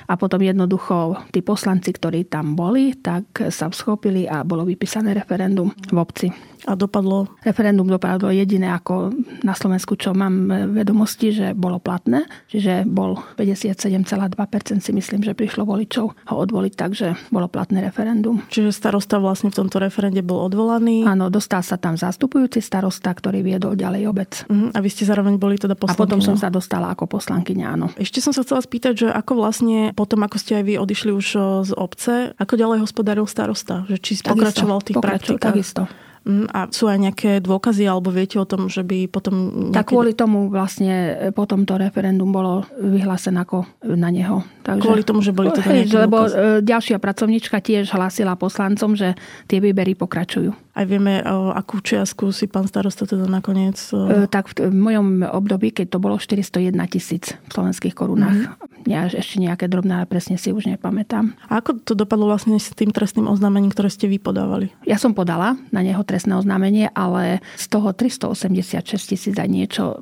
a 0.05 0.13
potom 0.21 0.37
jednoducho 0.41 1.17
tí 1.33 1.41
poslanci, 1.41 1.89
ktorí 1.89 2.29
tam 2.29 2.53
boli, 2.53 2.93
tak 2.93 3.49
sa 3.49 3.73
schopili 3.73 4.29
a 4.29 4.45
bolo 4.45 4.61
vypísané 4.61 5.17
referendum 5.17 5.73
v 5.73 5.97
obci. 5.97 6.27
A 6.65 6.73
dopadlo? 6.73 7.29
Referendum 7.45 7.85
dopadlo 7.85 8.33
jediné 8.33 8.73
ako 8.73 9.13
na 9.45 9.53
Slovensku, 9.53 9.93
čo 9.95 10.17
mám 10.17 10.49
vedomosti, 10.73 11.29
že 11.29 11.53
bolo 11.53 11.77
platné. 11.77 12.25
Čiže 12.49 12.89
bol 12.89 13.21
57,2% 13.37 14.81
si 14.81 14.91
myslím, 14.91 15.21
že 15.21 15.37
prišlo 15.37 15.61
voličov 15.65 16.05
ho 16.13 16.35
odvoliť, 16.35 16.73
takže 16.73 17.07
bolo 17.29 17.45
platné 17.45 17.85
referendum. 17.85 18.41
Čiže 18.49 18.73
starosta 18.73 19.21
vlastne 19.21 19.53
v 19.53 19.61
tomto 19.61 19.77
referende 19.77 20.25
bol 20.25 20.49
odvolaný? 20.49 21.05
Áno, 21.05 21.29
dostal 21.29 21.61
sa 21.61 21.77
tam 21.77 21.93
zastupujúci 21.95 22.59
starosta, 22.65 23.13
ktorý 23.13 23.45
viedol 23.45 23.77
ďalej 23.77 24.01
obec. 24.09 24.31
Uh-huh. 24.49 24.73
A 24.73 24.81
vy 24.81 24.89
ste 24.89 25.05
zároveň 25.05 25.37
boli 25.37 25.61
teda 25.61 25.77
poslankyňa? 25.77 26.01
A 26.01 26.03
potom 26.09 26.19
som 26.19 26.35
sa 26.35 26.49
dostala 26.49 26.89
ako 26.91 27.05
poslankyňa, 27.05 27.65
áno. 27.77 27.93
Ešte 27.95 28.25
som 28.25 28.33
sa 28.33 28.41
chcela 28.41 28.65
spýtať, 28.65 28.93
že 29.05 29.07
ako 29.13 29.37
vlastne 29.37 29.93
potom, 29.93 30.25
ako 30.25 30.41
ste 30.41 30.57
aj 30.59 30.63
vy 30.65 30.73
odišli 30.81 31.11
už 31.13 31.25
z 31.69 31.71
obce, 31.77 32.33
ako 32.41 32.53
ďalej 32.57 32.81
hospodáril 32.81 33.29
starosta? 33.29 33.85
Že 33.85 33.97
či 34.01 34.11
pokračoval 34.25 34.81
v 34.81 34.85
tých 34.89 34.97
pokračoval, 34.97 35.37
praktikách? 35.37 35.53
Takisto. 35.53 35.83
Mm, 36.25 36.49
a 36.49 36.65
sú 36.73 36.89
aj 36.89 36.97
nejaké 36.97 37.31
dôkazy, 37.37 37.85
alebo 37.85 38.09
viete 38.09 38.41
o 38.41 38.49
tom, 38.49 38.65
že 38.65 38.81
by 38.81 39.05
potom... 39.05 39.69
Nejaké... 39.69 39.77
Tak 39.77 39.85
kvôli 39.93 40.17
tomu 40.17 40.49
vlastne 40.49 41.13
e, 41.13 41.29
potom 41.29 41.69
to 41.69 41.77
referendum 41.77 42.33
bolo 42.33 42.65
vyhlásené 42.81 43.45
ako 43.45 43.69
na 43.93 44.09
neho. 44.09 44.41
Takže... 44.65 44.81
Kvôli 44.81 45.05
tomu, 45.05 45.21
že 45.21 45.29
boli 45.29 45.53
teda 45.57 45.69
Hej, 45.69 45.93
Lebo 45.93 46.25
dôkazy. 46.25 46.65
ďalšia 46.65 46.97
pracovníčka 46.97 47.61
tiež 47.61 47.93
hlásila 47.93 48.33
poslancom, 48.33 48.97
že 48.97 49.13
tie 49.45 49.61
výbery 49.61 49.93
pokračujú. 49.93 50.64
Aj 50.75 50.83
vieme, 50.83 51.23
akú 51.55 51.79
čiastku 51.79 52.35
si 52.35 52.51
pán 52.51 52.67
starosta 52.67 53.07
teda 53.07 53.31
nakoniec... 53.31 53.79
E, 53.95 54.27
tak 54.27 54.51
v, 54.51 54.67
v 54.67 54.75
mojom 54.75 55.23
období, 55.23 55.71
keď 55.71 55.95
to 55.95 56.03
bolo 56.03 56.19
401 56.19 56.75
tisíc 56.91 57.31
v 57.31 57.51
slovenských 57.55 57.95
korunách. 57.95 58.51
Mm-hmm. 58.51 58.83
Ja 58.91 59.07
ešte 59.07 59.39
nejaké 59.39 59.71
drobné, 59.71 60.03
ale 60.03 60.05
presne 60.05 60.35
si 60.35 60.51
už 60.51 60.67
nepamätám. 60.67 61.31
A 61.47 61.63
ako 61.63 61.79
to 61.79 61.95
dopadlo 61.95 62.27
vlastne 62.27 62.59
s 62.59 62.75
tým 62.75 62.91
trestným 62.91 63.25
oznámením, 63.25 63.71
ktoré 63.71 63.87
ste 63.87 64.11
vy 64.11 64.19
podávali? 64.19 64.69
Ja 64.83 64.99
som 64.99 65.15
podala 65.15 65.55
na 65.71 65.79
neho 65.79 66.03
trestné 66.03 66.35
oznámenie, 66.35 66.91
ale 66.91 67.39
z 67.55 67.65
toho 67.71 67.95
386 67.95 68.83
tisíc 69.15 69.35
a 69.39 69.47
niečo 69.47 69.97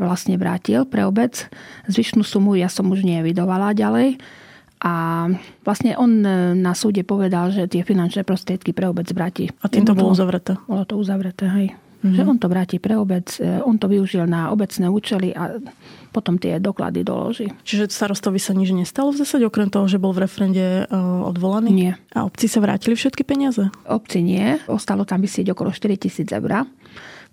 vlastne 0.00 0.40
vrátil 0.40 0.88
pre 0.88 1.04
obec. 1.04 1.44
Zvyšnú 1.92 2.24
sumu 2.24 2.56
ja 2.56 2.72
som 2.72 2.88
už 2.88 3.04
nevidovala 3.04 3.76
ďalej. 3.76 4.16
A 4.84 5.26
vlastne 5.64 5.96
on 5.96 6.20
e, 6.20 6.52
na 6.52 6.76
súde 6.76 7.00
povedal, 7.00 7.48
že 7.48 7.64
tie 7.64 7.80
finančné 7.80 8.28
prostriedky 8.28 8.76
pre 8.76 8.92
obec 8.92 9.08
vráti. 9.08 9.48
A 9.64 9.72
tým 9.72 9.88
to 9.88 9.96
bolo 9.96 10.12
uzavreté? 10.12 10.60
Bolo 10.68 10.84
to 10.84 11.00
uzavreté, 11.00 11.48
hej. 11.48 11.68
Mm-hmm. 12.04 12.12
Že 12.12 12.22
on 12.28 12.38
to 12.38 12.46
vráti 12.52 12.76
pre 12.76 12.94
obec, 12.94 13.40
e, 13.40 13.64
on 13.64 13.80
to 13.80 13.88
využil 13.88 14.28
na 14.28 14.52
obecné 14.52 14.84
účely 14.92 15.32
a 15.32 15.56
potom 16.12 16.36
tie 16.36 16.60
doklady 16.60 17.00
doloží. 17.02 17.48
Čiže 17.64 17.88
starostovi 17.88 18.36
sa 18.36 18.52
nič 18.52 18.72
nestalo 18.76 19.16
v 19.16 19.20
zásade, 19.24 19.48
okrem 19.48 19.72
toho, 19.72 19.88
že 19.88 20.00
bol 20.00 20.16
v 20.16 20.24
referende 20.24 20.88
uh, 20.88 21.28
odvolaný? 21.28 21.68
Nie. 21.72 21.92
A 22.16 22.24
obci 22.24 22.48
sa 22.48 22.64
vrátili 22.64 22.96
všetky 22.96 23.20
peniaze? 23.20 23.68
Obci 23.84 24.24
nie. 24.24 24.56
Ostalo 24.64 25.04
tam 25.04 25.20
vysieť 25.20 25.52
okolo 25.52 25.76
4 25.76 25.92
tisíc 26.00 26.32
eur, 26.32 26.64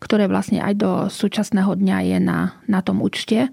ktoré 0.03 0.27
vlastne 0.27 0.59
aj 0.59 0.73
do 0.75 0.91
súčasného 1.07 1.79
dňa 1.79 1.97
je 2.11 2.17
na, 2.19 2.59
na 2.67 2.83
tom 2.83 2.99
účte 2.99 3.47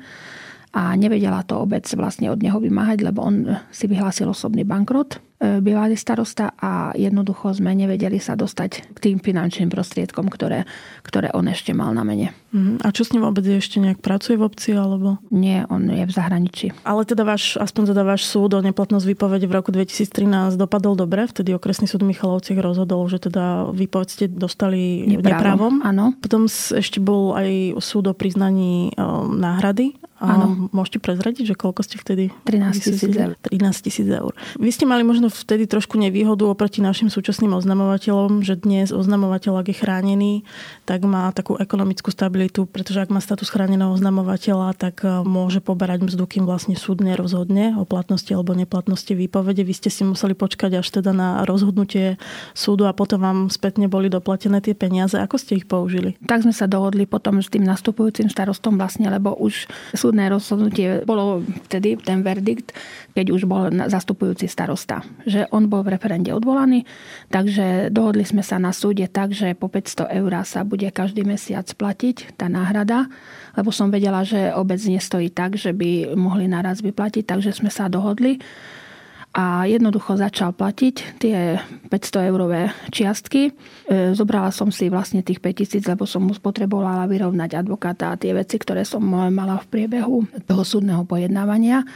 a 0.70 0.94
nevedela 0.94 1.42
to 1.42 1.66
obec 1.66 1.86
vlastne 1.98 2.30
od 2.30 2.38
neho 2.38 2.58
vymáhať, 2.62 3.02
lebo 3.02 3.26
on 3.26 3.58
si 3.74 3.90
vyhlásil 3.90 4.30
osobný 4.30 4.62
bankrot 4.62 5.29
bývalý 5.40 5.96
starosta 5.96 6.52
a 6.60 6.92
jednoducho 6.92 7.56
sme 7.56 7.72
nevedeli 7.72 8.20
sa 8.20 8.36
dostať 8.36 8.92
k 8.92 8.98
tým 9.00 9.16
finančným 9.24 9.72
prostriedkom, 9.72 10.28
ktoré, 10.28 10.68
ktoré 11.00 11.32
on 11.32 11.48
ešte 11.48 11.72
mal 11.72 11.96
na 11.96 12.04
mene. 12.04 12.36
Uh-huh. 12.52 12.76
A 12.84 12.92
čo 12.92 13.08
s 13.08 13.16
ním 13.16 13.24
vôbec 13.24 13.48
ešte 13.48 13.80
nejak 13.80 14.04
pracuje 14.04 14.36
v 14.36 14.44
obci? 14.44 14.76
alebo? 14.76 15.16
Nie, 15.32 15.64
on 15.72 15.88
je 15.88 16.04
v 16.04 16.12
zahraničí. 16.12 16.76
Ale 16.84 17.08
teda 17.08 17.24
váš, 17.24 17.56
aspoň 17.56 17.96
teda 17.96 18.02
váš 18.04 18.28
súd 18.28 18.52
o 18.52 18.60
neplatnosť 18.60 19.06
výpovede 19.08 19.48
v 19.48 19.56
roku 19.56 19.72
2013 19.72 20.60
dopadol 20.60 20.92
dobre. 20.92 21.24
Vtedy 21.24 21.56
okresný 21.56 21.88
súd 21.88 22.04
Michalovciach 22.04 22.60
rozhodol, 22.60 23.08
že 23.08 23.22
teda 23.22 23.72
výpoveď 23.72 24.08
ste 24.12 24.24
dostali 24.28 25.08
neprávom. 25.08 25.24
neprávom. 25.24 25.74
Áno. 25.80 26.04
Potom 26.20 26.52
ešte 26.52 27.00
bol 27.00 27.32
aj 27.32 27.80
súd 27.80 28.12
o 28.12 28.14
priznaní 28.14 28.92
um, 29.00 29.40
náhrady 29.40 29.96
Áno. 30.20 30.68
Môžete 30.76 31.00
prezradiť, 31.00 31.44
že 31.48 31.54
koľko 31.56 31.80
ste 31.80 31.96
vtedy? 31.96 32.28
13 32.44 32.76
tisíc 32.76 33.16
eur. 33.16 33.40
13 33.40 33.80
tisíc 33.80 34.04
eur. 34.04 34.36
Vy 34.60 34.68
ste 34.68 34.84
mali 34.84 35.00
možno 35.00 35.29
vtedy 35.32 35.64
trošku 35.64 35.96
nevýhodu 35.96 36.44
oproti 36.44 36.84
našim 36.84 37.08
súčasným 37.08 37.56
oznamovateľom, 37.56 38.44
že 38.44 38.60
dnes 38.60 38.92
oznamovateľ, 38.92 39.64
ak 39.64 39.66
je 39.72 39.80
chránený, 39.80 40.32
tak 40.84 41.08
má 41.08 41.32
takú 41.32 41.56
ekonomickú 41.56 42.12
stabilitu, 42.12 42.68
pretože 42.68 43.00
ak 43.00 43.08
má 43.08 43.24
status 43.24 43.48
chráneného 43.48 43.88
oznamovateľa, 43.96 44.76
tak 44.76 45.00
e, 45.00 45.24
môže 45.24 45.64
poberať 45.64 46.04
mzdu, 46.04 46.28
kým 46.28 46.44
vlastne 46.44 46.76
súd 46.76 47.00
nerozhodne 47.00 47.80
o 47.80 47.88
platnosti 47.88 48.28
alebo 48.36 48.52
neplatnosti 48.52 49.16
výpovede. 49.16 49.64
Vy 49.64 49.72
ste 49.72 49.88
si 49.88 50.04
museli 50.04 50.36
počkať 50.36 50.84
až 50.84 51.00
teda 51.00 51.16
na 51.16 51.48
rozhodnutie 51.48 52.20
súdu 52.52 52.84
a 52.84 52.92
potom 52.92 53.24
vám 53.24 53.38
spätne 53.48 53.88
boli 53.88 54.12
doplatené 54.12 54.60
tie 54.60 54.76
peniaze. 54.76 55.16
Ako 55.16 55.40
ste 55.40 55.56
ich 55.56 55.64
použili? 55.64 56.20
Tak 56.28 56.44
sme 56.44 56.52
sa 56.52 56.68
dohodli 56.68 57.08
potom 57.08 57.40
s 57.40 57.48
tým 57.48 57.64
nastupujúcim 57.64 58.28
starostom 58.28 58.76
vlastne, 58.76 59.08
lebo 59.08 59.32
už 59.32 59.64
sú 59.96 60.10
súdne 60.10 60.26
rozhodnutie 60.26 61.06
bolo 61.06 61.46
vtedy 61.70 61.94
ten 61.94 62.26
verdikt, 62.26 62.74
keď 63.14 63.30
už 63.30 63.46
bol 63.46 63.70
zastupujúci 63.70 64.50
starosta. 64.50 65.06
Že 65.26 65.50
on 65.52 65.68
bol 65.68 65.84
v 65.84 65.96
referende 65.96 66.32
odvolaný, 66.32 66.84
takže 67.28 67.90
dohodli 67.92 68.24
sme 68.24 68.40
sa 68.40 68.56
na 68.56 68.70
súde 68.70 69.04
tak, 69.08 69.36
že 69.36 69.52
po 69.56 69.68
500 69.68 70.08
eur 70.16 70.32
sa 70.46 70.64
bude 70.64 70.88
každý 70.88 71.26
mesiac 71.26 71.66
platiť 71.66 72.36
tá 72.40 72.48
náhrada, 72.48 73.10
lebo 73.56 73.74
som 73.74 73.92
vedela, 73.92 74.24
že 74.24 74.54
obec 74.56 74.80
nestojí 74.80 75.28
tak, 75.28 75.60
že 75.60 75.76
by 75.76 76.16
mohli 76.16 76.48
naraz 76.48 76.80
vyplatiť, 76.80 77.26
takže 77.26 77.52
sme 77.52 77.68
sa 77.68 77.90
dohodli 77.90 78.40
a 79.30 79.62
jednoducho 79.62 80.18
začal 80.18 80.50
platiť 80.50 81.22
tie 81.22 81.62
500 81.86 82.30
eurové 82.34 82.74
čiastky. 82.90 83.54
E, 83.86 84.10
zobrala 84.10 84.50
som 84.50 84.74
si 84.74 84.90
vlastne 84.90 85.22
tých 85.22 85.38
5000, 85.38 85.86
lebo 85.86 86.02
som 86.02 86.26
mu 86.26 86.34
potrebovala 86.34 87.06
vyrovnať 87.06 87.62
advokáta 87.62 88.10
a 88.10 88.18
tie 88.18 88.34
veci, 88.34 88.58
ktoré 88.58 88.82
som 88.82 89.06
mala 89.06 89.62
v 89.62 89.70
priebehu 89.70 90.26
toho 90.50 90.62
súdneho 90.66 91.06
pojednávania. 91.06 91.86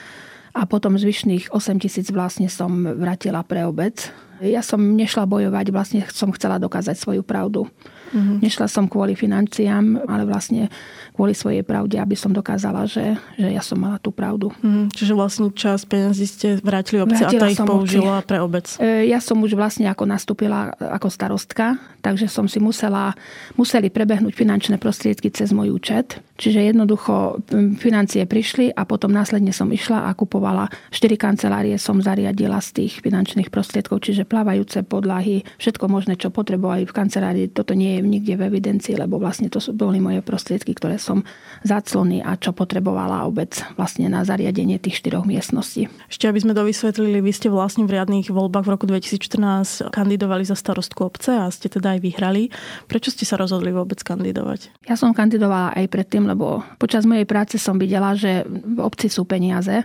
A 0.54 0.70
potom 0.70 0.94
zvyšných 0.94 1.50
8 1.50 1.82
tisíc 1.82 2.06
vlastne 2.14 2.46
som 2.46 2.70
vrátila 2.86 3.42
pre 3.42 3.66
obec. 3.66 4.14
Ja 4.42 4.62
som 4.64 4.80
nešla 4.80 5.28
bojovať, 5.28 5.66
vlastne 5.70 6.00
som 6.10 6.32
chcela 6.34 6.58
dokázať 6.58 6.96
svoju 6.98 7.22
pravdu. 7.22 7.70
Mm-hmm. 8.14 8.38
Nešla 8.46 8.66
som 8.70 8.86
kvôli 8.86 9.18
financiám, 9.18 10.06
ale 10.06 10.22
vlastne 10.22 10.70
kvôli 11.14 11.34
svojej 11.34 11.66
pravde, 11.66 11.98
aby 11.98 12.14
som 12.14 12.30
dokázala, 12.30 12.86
že, 12.86 13.18
že 13.34 13.50
ja 13.50 13.58
som 13.58 13.74
mala 13.74 13.98
tú 13.98 14.14
pravdu. 14.14 14.54
Mm, 14.62 14.86
čiže 14.94 15.18
vlastne 15.18 15.50
čas 15.50 15.82
peniazí 15.82 16.26
ste 16.30 16.62
vrátili 16.62 17.02
vrátila 17.02 17.30
a 17.30 17.42
tá 17.42 17.46
ich 17.50 17.58
použila 17.58 18.22
oči. 18.22 18.28
pre 18.30 18.38
obec. 18.38 18.66
E, 18.78 19.10
ja 19.10 19.18
som 19.18 19.42
už 19.42 19.58
vlastne 19.58 19.90
ako 19.90 20.06
nastúpila 20.06 20.74
ako 20.78 21.10
starostka, 21.10 21.78
takže 22.06 22.30
som 22.30 22.46
si 22.46 22.62
musela, 22.62 23.18
museli 23.58 23.90
prebehnúť 23.90 24.34
finančné 24.34 24.78
prostriedky 24.78 25.34
cez 25.34 25.50
môj 25.50 25.74
účet. 25.74 26.22
Čiže 26.34 26.74
jednoducho 26.74 27.46
financie 27.78 28.26
prišli 28.26 28.74
a 28.74 28.82
potom 28.82 29.14
následne 29.14 29.54
som 29.54 29.70
išla 29.70 30.10
a 30.10 30.14
kupovala 30.18 30.66
4 30.90 31.14
kancelárie 31.14 31.78
som 31.78 32.02
zariadila 32.02 32.58
z 32.58 32.82
tých 32.82 32.92
finančných 33.06 33.54
prostriedkov, 33.54 34.02
čiže 34.02 34.23
plávajúce 34.24 34.82
podlahy, 34.84 35.44
všetko 35.56 35.88
možné, 35.88 36.18
čo 36.18 36.32
potrebovali 36.32 36.88
v 36.88 36.96
kancelárii. 36.96 37.52
Toto 37.52 37.72
nie 37.76 37.96
je 37.96 38.00
nikde 38.04 38.34
v 38.40 38.48
evidencii, 38.50 38.98
lebo 38.98 39.20
vlastne 39.20 39.48
to 39.48 39.60
boli 39.72 40.00
moje 40.00 40.24
prostriedky, 40.24 40.74
ktoré 40.76 41.00
som 41.00 41.24
zaclony 41.62 42.20
a 42.24 42.36
čo 42.36 42.52
potrebovala 42.52 43.24
obec 43.28 43.60
vlastne 43.76 44.08
na 44.08 44.24
zariadenie 44.24 44.80
tých 44.80 45.00
štyroch 45.00 45.24
miestností. 45.24 45.88
Ešte 46.08 46.28
aby 46.28 46.40
sme 46.40 46.52
dovysvetlili, 46.56 47.20
vy 47.20 47.32
ste 47.32 47.48
vlastne 47.52 47.84
v 47.84 48.00
riadných 48.00 48.32
voľbách 48.32 48.64
v 48.66 48.72
roku 48.72 48.84
2014 48.88 49.92
kandidovali 49.92 50.42
za 50.42 50.56
starostku 50.56 51.04
obce 51.06 51.36
a 51.36 51.48
ste 51.52 51.70
teda 51.70 51.96
aj 51.96 52.00
vyhrali. 52.02 52.48
Prečo 52.88 53.12
ste 53.12 53.28
sa 53.28 53.36
rozhodli 53.36 53.70
vôbec 53.70 54.00
kandidovať? 54.00 54.72
Ja 54.88 54.96
som 54.98 55.16
kandidovala 55.16 55.76
aj 55.76 55.86
predtým, 55.92 56.26
lebo 56.26 56.64
počas 56.80 57.04
mojej 57.04 57.28
práce 57.28 57.56
som 57.60 57.76
videla, 57.76 58.16
že 58.16 58.44
v 58.48 58.78
obci 58.80 59.12
sú 59.12 59.28
peniaze, 59.28 59.84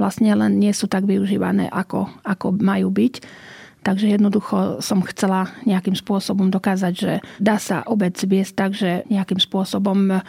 vlastne 0.00 0.32
len 0.32 0.56
nie 0.56 0.72
sú 0.72 0.88
tak 0.88 1.04
využívané, 1.04 1.68
ako, 1.68 2.08
ako 2.24 2.56
majú 2.56 2.88
byť. 2.88 3.14
Takže 3.80 4.12
jednoducho 4.12 4.84
som 4.84 5.00
chcela 5.08 5.48
nejakým 5.64 5.96
spôsobom 5.96 6.52
dokázať, 6.52 6.92
že 6.92 7.12
dá 7.40 7.56
sa 7.56 7.80
obec 7.88 8.12
viesť 8.20 8.52
tak, 8.52 8.70
že 8.76 9.08
nejakým 9.08 9.40
spôsobom 9.40 10.12
e, 10.12 10.20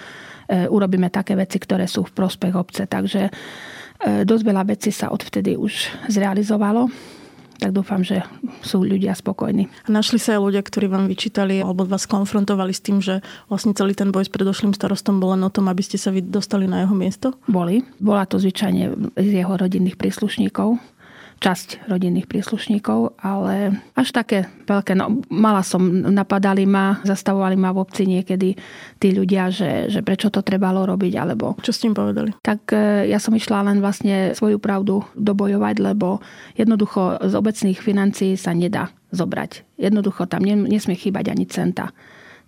urobíme 0.72 1.12
také 1.12 1.36
veci, 1.36 1.60
ktoré 1.60 1.84
sú 1.84 2.08
v 2.08 2.16
prospech 2.16 2.56
obce. 2.56 2.88
Takže 2.88 3.28
e, 3.28 3.32
dosť 4.24 4.44
veľa 4.48 4.64
vecí 4.72 4.96
sa 4.96 5.12
odvtedy 5.12 5.60
už 5.60 5.92
zrealizovalo 6.08 6.88
tak 7.62 7.78
dúfam, 7.78 8.02
že 8.02 8.26
sú 8.66 8.82
ľudia 8.82 9.14
spokojní. 9.14 9.70
A 9.86 9.88
našli 9.94 10.18
sa 10.18 10.34
aj 10.34 10.42
ľudia, 10.42 10.66
ktorí 10.66 10.90
vám 10.90 11.06
vyčítali 11.06 11.62
alebo 11.62 11.86
vás 11.86 12.10
konfrontovali 12.10 12.74
s 12.74 12.82
tým, 12.82 13.06
že 13.06 13.22
vlastne 13.54 13.78
celý 13.78 13.94
ten 13.94 14.10
boj 14.10 14.26
s 14.26 14.34
predošlým 14.34 14.74
starostom 14.74 15.22
bol 15.22 15.38
len 15.38 15.46
o 15.46 15.54
tom, 15.54 15.70
aby 15.70 15.86
ste 15.86 16.02
sa 16.02 16.10
vy 16.10 16.26
dostali 16.26 16.66
na 16.66 16.82
jeho 16.82 16.98
miesto? 16.98 17.38
Boli. 17.46 17.86
Bola 18.02 18.26
to 18.26 18.42
zvyčajne 18.42 19.14
z 19.14 19.30
jeho 19.46 19.54
rodinných 19.54 19.94
príslušníkov 19.94 20.82
časť 21.42 21.90
rodinných 21.90 22.30
príslušníkov, 22.30 23.18
ale 23.18 23.82
až 23.98 24.14
také 24.14 24.46
veľké. 24.70 24.94
No, 24.94 25.26
mala 25.34 25.66
som, 25.66 25.82
napadali 25.90 26.70
ma, 26.70 27.02
zastavovali 27.02 27.58
ma 27.58 27.74
v 27.74 27.82
obci 27.82 28.06
niekedy 28.06 28.54
tí 29.02 29.10
ľudia, 29.10 29.50
že, 29.50 29.90
že 29.90 30.06
prečo 30.06 30.30
to 30.30 30.46
trebalo 30.46 30.86
robiť, 30.86 31.18
alebo... 31.18 31.58
Čo 31.66 31.74
s 31.74 31.82
tým 31.82 31.98
povedali? 31.98 32.38
Tak 32.46 32.62
e, 32.78 33.10
ja 33.10 33.18
som 33.18 33.34
išla 33.34 33.66
len 33.66 33.82
vlastne 33.82 34.38
svoju 34.38 34.62
pravdu 34.62 35.02
dobojovať, 35.18 35.82
lebo 35.82 36.22
jednoducho 36.54 37.18
z 37.26 37.34
obecných 37.34 37.82
financií 37.82 38.38
sa 38.38 38.54
nedá 38.54 38.94
zobrať. 39.10 39.82
Jednoducho 39.82 40.30
tam 40.30 40.46
nesmie 40.46 40.94
chýbať 40.94 41.34
ani 41.34 41.50
centa. 41.50 41.90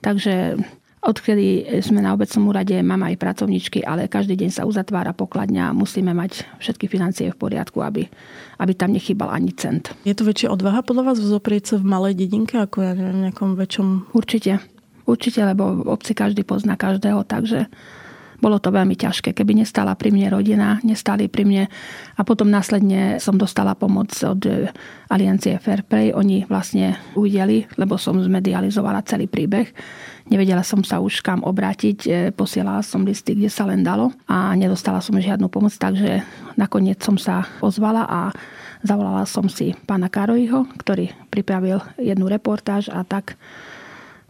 Takže 0.06 0.62
Odkedy 1.04 1.68
sme 1.84 2.00
na 2.00 2.16
obecnom 2.16 2.48
úrade, 2.48 2.80
mám 2.80 3.04
aj 3.04 3.20
pracovničky, 3.20 3.84
ale 3.84 4.08
každý 4.08 4.40
deň 4.40 4.50
sa 4.56 4.64
uzatvára 4.64 5.12
pokladňa 5.12 5.68
a 5.68 5.76
musíme 5.76 6.16
mať 6.16 6.48
všetky 6.64 6.88
financie 6.88 7.28
v 7.28 7.36
poriadku, 7.36 7.84
aby, 7.84 8.08
aby 8.64 8.72
tam 8.72 8.96
nechýbal 8.96 9.28
ani 9.28 9.52
cent. 9.52 9.92
Je 10.08 10.16
to 10.16 10.24
väčšia 10.24 10.48
odvaha 10.48 10.80
podľa 10.80 11.12
vás 11.12 11.20
zoprieť 11.20 11.76
sa 11.76 11.76
v 11.76 11.92
malej 11.92 12.16
dedinke 12.16 12.56
ako 12.56 12.88
ja 12.88 12.96
neviem, 12.96 13.28
nejakom 13.28 13.60
väčšom... 13.60 14.16
Určite. 14.16 14.64
Určite, 15.04 15.44
lebo 15.44 15.84
v 15.84 15.92
obci 15.92 16.16
každý 16.16 16.48
pozná 16.48 16.80
každého, 16.80 17.28
takže 17.28 17.68
bolo 18.44 18.60
to 18.60 18.76
veľmi 18.76 19.00
ťažké. 19.00 19.32
Keby 19.32 19.64
nestala 19.64 19.96
pri 19.96 20.12
mne 20.12 20.36
rodina, 20.36 20.84
nestali 20.84 21.32
pri 21.32 21.48
mne 21.48 21.64
a 22.20 22.22
potom 22.28 22.52
následne 22.52 23.24
som 23.24 23.40
dostala 23.40 23.72
pomoc 23.72 24.12
od 24.20 24.44
Aliancie 25.08 25.56
Fairplay. 25.64 26.12
Oni 26.12 26.44
vlastne 26.44 27.00
uvideli, 27.16 27.64
lebo 27.80 27.96
som 27.96 28.20
zmedializovala 28.20 29.08
celý 29.08 29.32
príbeh. 29.32 29.72
Nevedela 30.28 30.68
som 30.68 30.84
sa 30.84 31.00
už 31.00 31.24
kam 31.24 31.44
obrátiť, 31.44 31.98
e, 32.08 32.12
posielala 32.32 32.80
som 32.84 33.04
listy, 33.04 33.36
kde 33.36 33.52
sa 33.52 33.68
len 33.68 33.84
dalo 33.84 34.12
a 34.28 34.56
nedostala 34.56 35.04
som 35.04 35.20
žiadnu 35.20 35.52
pomoc, 35.52 35.76
takže 35.76 36.24
nakoniec 36.56 37.04
som 37.04 37.20
sa 37.20 37.44
ozvala 37.60 38.08
a 38.08 38.32
zavolala 38.88 39.28
som 39.28 39.52
si 39.52 39.76
pána 39.84 40.08
Karoiho, 40.08 40.68
ktorý 40.80 41.12
pripravil 41.28 41.84
jednu 42.00 42.32
reportáž 42.32 42.88
a 42.88 43.04
tak 43.04 43.36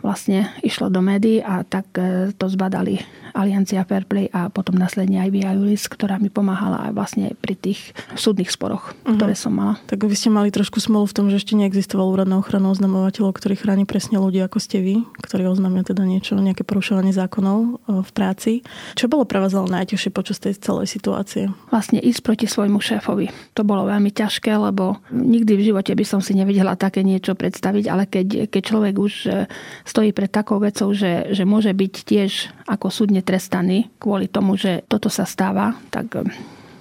vlastne 0.03 0.51
išlo 0.62 0.91
do 0.91 1.00
médií 1.00 1.39
a 1.39 1.63
tak 1.63 1.88
e, 1.95 2.36
to 2.36 2.45
zbadali 2.51 3.00
Aliancia 3.33 3.81
Fairplay 3.81 4.29
a 4.29 4.51
potom 4.53 4.77
následne 4.77 5.17
aj 5.24 5.29
Via 5.33 5.55
Juris, 5.57 5.89
ktorá 5.89 6.22
mi 6.22 6.29
pomáhala 6.29 6.86
aj 6.86 6.91
vlastne 6.93 7.25
pri 7.33 7.57
tých 7.57 7.95
súdnych 8.13 8.53
sporoch, 8.53 8.93
uh-huh. 8.93 9.17
ktoré 9.17 9.33
som 9.33 9.55
mala. 9.55 9.81
Tak 9.89 10.05
vy 10.05 10.13
ste 10.13 10.29
mali 10.29 10.53
trošku 10.53 10.77
smolu 10.77 11.10
v 11.10 11.15
tom, 11.17 11.25
že 11.33 11.41
ešte 11.41 11.57
neexistoval 11.57 12.13
úrad 12.13 12.29
na 12.29 12.38
ochranu 12.38 12.69
oznamovateľov, 12.69 13.33
ktorý 13.33 13.57
chráni 13.57 13.89
presne 13.89 14.22
ľudí 14.22 14.38
ako 14.43 14.62
ste 14.62 14.83
vy, 14.86 14.95
ktorí 15.25 15.50
oznámia 15.50 15.81
teda 15.81 16.05
niečo, 16.05 16.38
nejaké 16.38 16.62
porušovanie 16.62 17.15
zákonov 17.15 17.57
e, 17.63 17.69
v 18.05 18.12
práci. 18.13 18.51
Čo 18.93 19.10
bolo 19.10 19.25
pre 19.25 19.41
vás 19.41 19.55
ale 19.57 19.81
najťažšie 19.81 20.12
počas 20.13 20.38
tej 20.38 20.60
celej 20.62 20.93
situácie? 20.93 21.50
Vlastne 21.74 21.98
ísť 21.98 22.22
proti 22.22 22.45
svojmu 22.45 22.77
šéfovi. 22.77 23.33
To 23.57 23.65
bolo 23.65 23.89
veľmi 23.89 24.13
ťažké, 24.13 24.53
lebo 24.53 25.01
nikdy 25.10 25.57
v 25.57 25.65
živote 25.74 25.95
by 25.98 26.05
som 26.05 26.22
si 26.22 26.38
nevedela 26.38 26.77
také 26.77 27.01
niečo 27.01 27.33
predstaviť, 27.33 27.86
ale 27.89 28.05
keď, 28.05 28.51
keď 28.51 28.62
človek 28.62 28.95
už 29.00 29.13
e, 29.25 29.31
stojí 29.93 30.09
pred 30.09 30.33
takou 30.33 30.57
vecou, 30.57 30.89
že, 30.89 31.29
že 31.29 31.45
môže 31.45 31.69
byť 31.69 31.93
tiež 32.01 32.50
ako 32.65 32.89
súdne 32.89 33.21
trestaný 33.21 33.93
kvôli 34.01 34.25
tomu, 34.25 34.57
že 34.57 34.81
toto 34.89 35.13
sa 35.13 35.29
stáva, 35.29 35.77
tak 35.93 36.17
eh, 36.17 36.25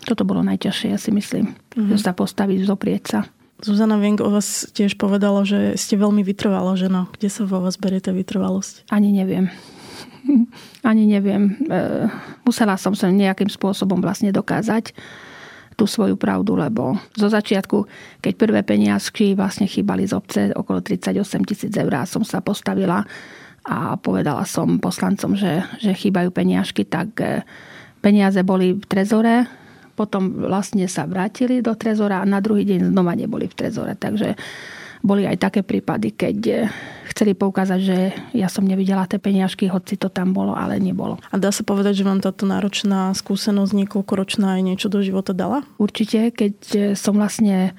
toto 0.09 0.25
bolo 0.25 0.40
najťažšie, 0.40 0.88
ja 0.88 0.97
si 0.97 1.12
myslím. 1.12 1.52
Mm-hmm. 1.52 1.92
Že 1.92 1.97
sa 2.00 2.16
postaviť, 2.16 2.59
zoprieť 2.64 3.04
sa. 3.04 3.21
Zuzana 3.62 4.00
Vienk 4.00 4.25
o 4.25 4.33
vás 4.33 4.66
tiež 4.75 4.97
povedala, 4.97 5.45
že 5.45 5.78
ste 5.78 5.95
veľmi 5.95 6.25
vytrvala 6.26 6.75
žena. 6.75 7.07
Kde 7.14 7.28
sa 7.31 7.47
vo 7.47 7.62
vás 7.62 7.78
berie 7.78 8.02
tá 8.02 8.11
vytrvalosť? 8.11 8.90
Ani 8.90 9.14
neviem. 9.14 9.52
Ani 10.88 11.04
neviem. 11.04 11.61
Eh, 11.69 12.09
musela 12.49 12.81
som 12.81 12.97
sa 12.97 13.12
nejakým 13.12 13.52
spôsobom 13.52 14.00
vlastne 14.00 14.33
dokázať 14.33 14.97
tú 15.83 15.91
svoju 15.91 16.15
pravdu, 16.15 16.55
lebo 16.55 16.95
zo 17.19 17.27
začiatku, 17.27 17.91
keď 18.23 18.33
prvé 18.39 18.62
peniazky 18.62 19.35
vlastne 19.35 19.67
chýbali 19.67 20.07
z 20.07 20.15
obce 20.15 20.41
okolo 20.55 20.79
38 20.79 21.19
tisíc 21.43 21.75
eur 21.75 21.91
som 22.07 22.23
sa 22.23 22.39
postavila 22.39 23.03
a 23.67 23.99
povedala 23.99 24.47
som 24.47 24.79
poslancom, 24.79 25.35
že, 25.35 25.67
že 25.83 25.91
chýbajú 25.91 26.31
peniažky, 26.31 26.87
tak 26.87 27.19
e, 27.19 27.43
peniaze 27.99 28.39
boli 28.47 28.79
v 28.79 28.85
trezore, 28.87 29.51
potom 29.99 30.47
vlastne 30.47 30.87
sa 30.87 31.03
vrátili 31.03 31.59
do 31.59 31.75
trezora 31.75 32.23
a 32.23 32.31
na 32.31 32.39
druhý 32.39 32.62
deň 32.62 32.95
znova 32.95 33.19
neboli 33.19 33.51
v 33.51 33.59
trezore. 33.59 33.99
Takže 33.99 34.39
boli 35.03 35.27
aj 35.27 35.37
také 35.37 35.61
prípady, 35.67 36.15
keď 36.15 36.39
eh, 36.49 36.71
chceli 37.11 37.35
poukázať, 37.35 37.81
že 37.83 37.99
ja 38.33 38.47
som 38.47 38.65
nevidela 38.65 39.05
tie 39.05 39.19
peniažky, 39.19 39.69
hoci 39.69 39.99
to 39.99 40.09
tam 40.09 40.33
bolo, 40.33 40.55
ale 40.55 40.79
nebolo. 40.79 41.19
A 41.29 41.37
dá 41.37 41.51
sa 41.51 41.67
povedať, 41.67 42.01
že 42.01 42.07
vám 42.07 42.23
táto 42.23 42.47
náročná 42.47 43.13
skúsenosť 43.13 43.75
niekoľkoročná 43.85 44.57
aj 44.57 44.63
niečo 44.63 44.89
do 44.89 45.03
života 45.03 45.35
dala? 45.35 45.67
Určite, 45.77 46.31
keď 46.31 46.55
eh, 46.73 46.81
som 46.95 47.19
vlastne 47.19 47.75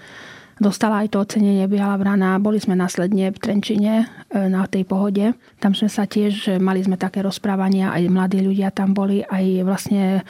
dostala 0.61 1.01
aj 1.01 1.17
to 1.17 1.17
ocenenie 1.17 1.65
Biela 1.65 1.97
vrana. 1.97 2.37
Boli 2.37 2.61
sme 2.61 2.77
následne 2.77 3.33
v 3.33 3.41
Trenčine 3.41 3.93
eh, 4.03 4.47
na 4.51 4.67
tej 4.67 4.83
pohode. 4.83 5.33
Tam 5.63 5.71
sme 5.71 5.87
sa 5.87 6.03
tiež, 6.03 6.59
mali 6.59 6.83
sme 6.83 6.99
také 6.99 7.23
rozprávania, 7.23 7.95
aj 7.95 8.11
mladí 8.11 8.43
ľudia 8.43 8.69
tam 8.69 8.91
boli, 8.91 9.23
aj 9.23 9.63
vlastne 9.63 10.27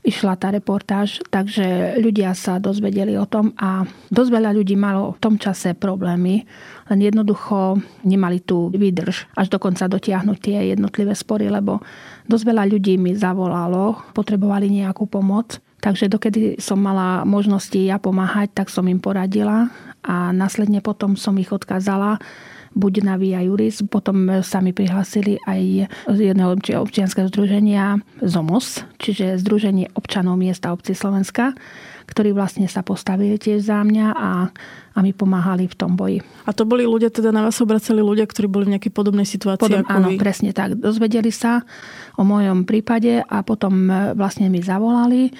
išla 0.00 0.36
tá 0.40 0.48
reportáž, 0.48 1.20
takže 1.28 2.00
ľudia 2.00 2.32
sa 2.32 2.56
dozvedeli 2.56 3.20
o 3.20 3.28
tom 3.28 3.52
a 3.60 3.84
dosť 4.08 4.30
veľa 4.32 4.50
ľudí 4.56 4.74
malo 4.76 5.12
v 5.16 5.20
tom 5.20 5.34
čase 5.36 5.76
problémy, 5.76 6.48
len 6.88 6.98
jednoducho 7.04 7.76
nemali 8.08 8.40
tú 8.40 8.72
výdrž 8.72 9.28
až 9.36 9.46
dokonca 9.52 9.86
dotiahnuť 9.92 10.38
tie 10.40 10.72
jednotlivé 10.72 11.12
spory, 11.12 11.52
lebo 11.52 11.84
dosť 12.24 12.44
veľa 12.48 12.64
ľudí 12.72 12.96
mi 12.96 13.12
zavolalo, 13.12 14.00
potrebovali 14.16 14.72
nejakú 14.72 15.04
pomoc. 15.04 15.60
Takže 15.80 16.12
dokedy 16.12 16.60
som 16.60 16.76
mala 16.76 17.24
možnosti 17.24 17.76
ja 17.76 17.96
pomáhať, 17.96 18.52
tak 18.52 18.68
som 18.68 18.84
im 18.84 19.00
poradila 19.00 19.72
a 20.04 20.28
následne 20.28 20.84
potom 20.84 21.16
som 21.16 21.32
ich 21.40 21.48
odkázala 21.48 22.20
buď 22.74 22.92
na 23.02 23.14
Via 23.18 23.42
Juris, 23.42 23.82
potom 23.82 24.42
sa 24.46 24.62
mi 24.62 24.70
prihlásili 24.70 25.42
aj 25.42 25.90
z 26.06 26.18
jedného 26.18 26.54
občianského 26.54 27.26
združenia 27.26 27.98
ZOMOS, 28.22 28.86
čiže 29.02 29.42
Združenie 29.42 29.90
občanov 29.98 30.38
miesta 30.38 30.70
obci 30.70 30.94
Slovenska, 30.94 31.54
ktorí 32.06 32.34
vlastne 32.34 32.66
sa 32.66 32.82
postavili 32.82 33.38
tiež 33.38 33.70
za 33.70 33.82
mňa 33.86 34.06
a, 34.14 34.30
a 34.94 34.98
mi 34.98 35.14
pomáhali 35.14 35.70
v 35.70 35.78
tom 35.78 35.94
boji. 35.94 36.22
A 36.46 36.50
to 36.50 36.66
boli 36.66 36.82
ľudia, 36.82 37.10
teda 37.10 37.30
na 37.30 37.46
vás 37.46 37.58
obracali 37.62 38.02
ľudia, 38.02 38.26
ktorí 38.26 38.50
boli 38.50 38.66
v 38.66 38.78
nejakej 38.78 38.92
podobnej 38.94 39.26
situácii 39.26 39.70
Podob, 39.70 39.86
ako 39.86 39.94
Áno, 39.94 40.08
vy. 40.10 40.18
presne 40.18 40.50
tak. 40.50 40.74
Dozvedeli 40.74 41.30
sa 41.30 41.62
o 42.18 42.26
mojom 42.26 42.66
prípade 42.66 43.22
a 43.22 43.46
potom 43.46 43.86
vlastne 44.18 44.50
mi 44.50 44.58
zavolali 44.58 45.30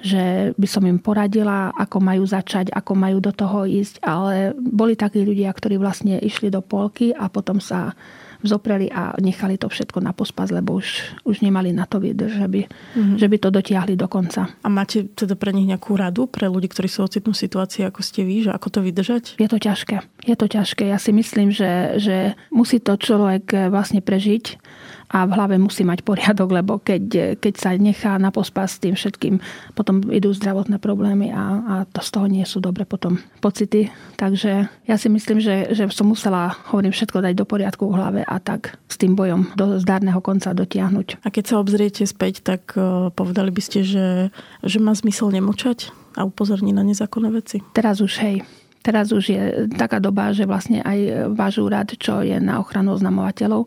že 0.00 0.52
by 0.56 0.66
som 0.68 0.84
im 0.84 1.00
poradila, 1.00 1.72
ako 1.72 2.04
majú 2.04 2.28
začať, 2.28 2.68
ako 2.68 2.92
majú 2.92 3.18
do 3.20 3.32
toho 3.32 3.64
ísť, 3.64 4.04
ale 4.04 4.52
boli 4.52 4.92
takí 4.92 5.24
ľudia, 5.24 5.48
ktorí 5.52 5.80
vlastne 5.80 6.20
išli 6.20 6.52
do 6.52 6.60
polky 6.60 7.16
a 7.16 7.32
potom 7.32 7.58
sa 7.58 7.96
zopreli 8.42 8.90
a 8.92 9.16
nechali 9.20 9.56
to 9.56 9.68
všetko 9.70 10.02
na 10.02 10.12
pospas, 10.12 10.52
lebo 10.52 10.76
už, 10.76 11.20
už 11.24 11.40
nemali 11.40 11.72
na 11.72 11.84
to 11.88 12.02
výdrž, 12.02 12.42
že 12.42 12.48
by, 12.48 12.60
mm-hmm. 12.66 13.16
že 13.16 13.26
by 13.28 13.36
to 13.40 13.48
dotiahli 13.52 13.94
do 13.94 14.08
konca. 14.10 14.50
A 14.60 14.68
máte 14.68 15.08
teda 15.12 15.38
pre 15.38 15.54
nich 15.54 15.68
nejakú 15.68 15.96
radu, 15.96 16.26
pre 16.26 16.50
ľudí, 16.50 16.68
ktorí 16.68 16.88
sú 16.90 17.06
ocitnú 17.06 17.32
situácii, 17.32 17.86
ako 17.86 18.00
ste 18.02 18.26
vy, 18.26 18.48
že 18.48 18.50
ako 18.52 18.68
to 18.68 18.80
vydržať? 18.84 19.24
Je 19.40 19.48
to 19.48 19.58
ťažké. 19.60 20.02
Je 20.26 20.36
to 20.36 20.46
ťažké. 20.50 20.90
Ja 20.90 20.98
si 20.98 21.14
myslím, 21.14 21.54
že, 21.54 21.96
že 22.02 22.16
musí 22.50 22.82
to 22.82 22.98
človek 22.98 23.70
vlastne 23.70 24.02
prežiť 24.02 24.58
a 25.06 25.22
v 25.22 25.34
hlave 25.38 25.54
musí 25.62 25.86
mať 25.86 26.02
poriadok, 26.02 26.50
lebo 26.50 26.82
keď, 26.82 27.38
keď 27.38 27.54
sa 27.54 27.70
nechá 27.78 28.18
na 28.18 28.34
pospas 28.34 28.74
s 28.74 28.82
tým 28.82 28.98
všetkým, 28.98 29.38
potom 29.78 30.02
idú 30.10 30.34
zdravotné 30.34 30.82
problémy 30.82 31.30
a, 31.30 31.44
a 31.62 31.74
to 31.86 32.02
z 32.02 32.10
toho 32.10 32.26
nie 32.26 32.42
sú 32.42 32.58
dobre 32.58 32.82
potom 32.82 33.22
pocity. 33.38 33.86
Takže 34.18 34.66
ja 34.66 34.96
si 34.98 35.06
myslím, 35.06 35.38
že, 35.38 35.70
že 35.70 35.86
som 35.94 36.10
musela, 36.10 36.58
hovorím, 36.74 36.90
všetko 36.90 37.22
dať 37.22 37.34
do 37.38 37.46
poriadku 37.46 37.86
v 37.86 37.94
hlave 37.94 38.20
a 38.26 38.42
tak 38.42 38.76
s 38.90 38.98
tým 38.98 39.14
bojom 39.14 39.54
do 39.54 39.78
zdárneho 39.78 40.18
konca 40.18 40.50
dotiahnuť. 40.52 41.22
A 41.22 41.30
keď 41.30 41.44
sa 41.54 41.56
obzriete 41.62 42.02
späť, 42.04 42.42
tak 42.42 42.74
uh, 42.74 43.08
povedali 43.14 43.54
by 43.54 43.62
ste, 43.62 43.86
že, 43.86 44.34
že 44.66 44.78
má 44.82 44.92
zmysel 44.92 45.30
nemočať 45.30 45.94
a 46.18 46.26
upozorniť 46.26 46.74
na 46.74 46.82
nezákonné 46.82 47.30
veci? 47.30 47.62
Teraz 47.72 48.02
už 48.02 48.18
hej. 48.20 48.42
Teraz 48.82 49.10
už 49.10 49.24
je 49.34 49.42
taká 49.74 49.98
doba, 49.98 50.30
že 50.30 50.46
vlastne 50.46 50.78
aj 50.82 51.30
váš 51.34 51.58
úrad, 51.58 51.90
čo 51.98 52.22
je 52.22 52.38
na 52.38 52.62
ochranu 52.62 52.94
oznamovateľov, 52.94 53.66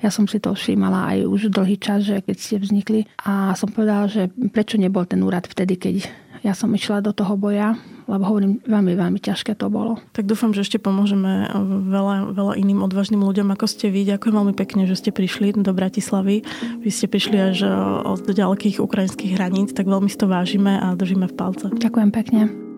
ja 0.00 0.08
som 0.08 0.24
si 0.24 0.40
to 0.40 0.56
všímala 0.56 1.12
aj 1.12 1.18
už 1.28 1.40
dlhý 1.52 1.76
čas, 1.76 2.08
že 2.08 2.24
keď 2.24 2.36
ste 2.40 2.56
vznikli 2.56 3.00
a 3.20 3.52
som 3.52 3.68
povedala, 3.68 4.08
že 4.08 4.32
prečo 4.48 4.80
nebol 4.80 5.04
ten 5.04 5.20
úrad 5.20 5.44
vtedy, 5.44 5.76
keď 5.76 5.94
ja 6.40 6.56
som 6.56 6.72
išla 6.72 7.04
do 7.04 7.12
toho 7.12 7.36
boja, 7.36 7.76
lebo 8.08 8.24
hovorím, 8.26 8.64
veľmi, 8.64 8.96
veľmi 8.96 9.20
ťažké 9.20 9.54
to 9.54 9.68
bolo. 9.68 10.00
Tak 10.16 10.24
dúfam, 10.24 10.56
že 10.56 10.64
ešte 10.64 10.80
pomôžeme 10.80 11.46
veľa, 11.88 12.32
veľa 12.32 12.54
iným 12.56 12.80
odvážnym 12.82 13.20
ľuďom, 13.20 13.52
ako 13.52 13.66
ste 13.68 13.92
vy. 13.92 14.08
Ďakujem 14.08 14.34
veľmi 14.34 14.54
pekne, 14.56 14.88
že 14.88 14.96
ste 14.96 15.10
prišli 15.12 15.54
do 15.60 15.70
Bratislavy. 15.70 16.42
Vy 16.80 16.90
ste 16.90 17.06
prišli 17.06 17.36
až 17.38 17.68
od 18.08 18.24
ďalekých 18.24 18.80
ukrajinských 18.80 19.36
hraníc, 19.36 19.76
tak 19.76 19.86
veľmi 19.86 20.08
si 20.08 20.16
to 20.16 20.26
vážime 20.26 20.80
a 20.80 20.96
držíme 20.96 21.28
v 21.28 21.34
palce. 21.36 21.66
Ďakujem 21.70 22.10
pekne. 22.10 22.69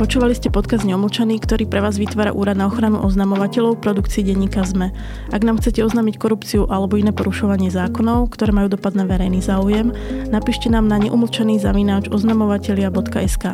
Počúvali 0.00 0.32
ste 0.32 0.48
podcast 0.48 0.88
Neomlčaný, 0.88 1.44
ktorý 1.44 1.68
pre 1.68 1.84
vás 1.84 2.00
vytvára 2.00 2.32
Úrad 2.32 2.56
na 2.56 2.72
ochranu 2.72 3.04
oznamovateľov 3.04 3.84
produkcie 3.84 4.24
denníka 4.24 4.64
ZME. 4.64 4.96
Ak 5.28 5.44
nám 5.44 5.60
chcete 5.60 5.84
oznámiť 5.84 6.16
korupciu 6.16 6.64
alebo 6.72 6.96
iné 6.96 7.12
porušovanie 7.12 7.68
zákonov, 7.68 8.32
ktoré 8.32 8.48
majú 8.48 8.72
dopad 8.72 8.96
na 8.96 9.04
verejný 9.04 9.44
záujem, 9.44 9.92
napíšte 10.32 10.72
nám 10.72 10.88
na 10.88 10.96
neumlčaný 10.96 11.60
zavináč 11.60 12.08
oznamovatelia.sk. 12.08 13.44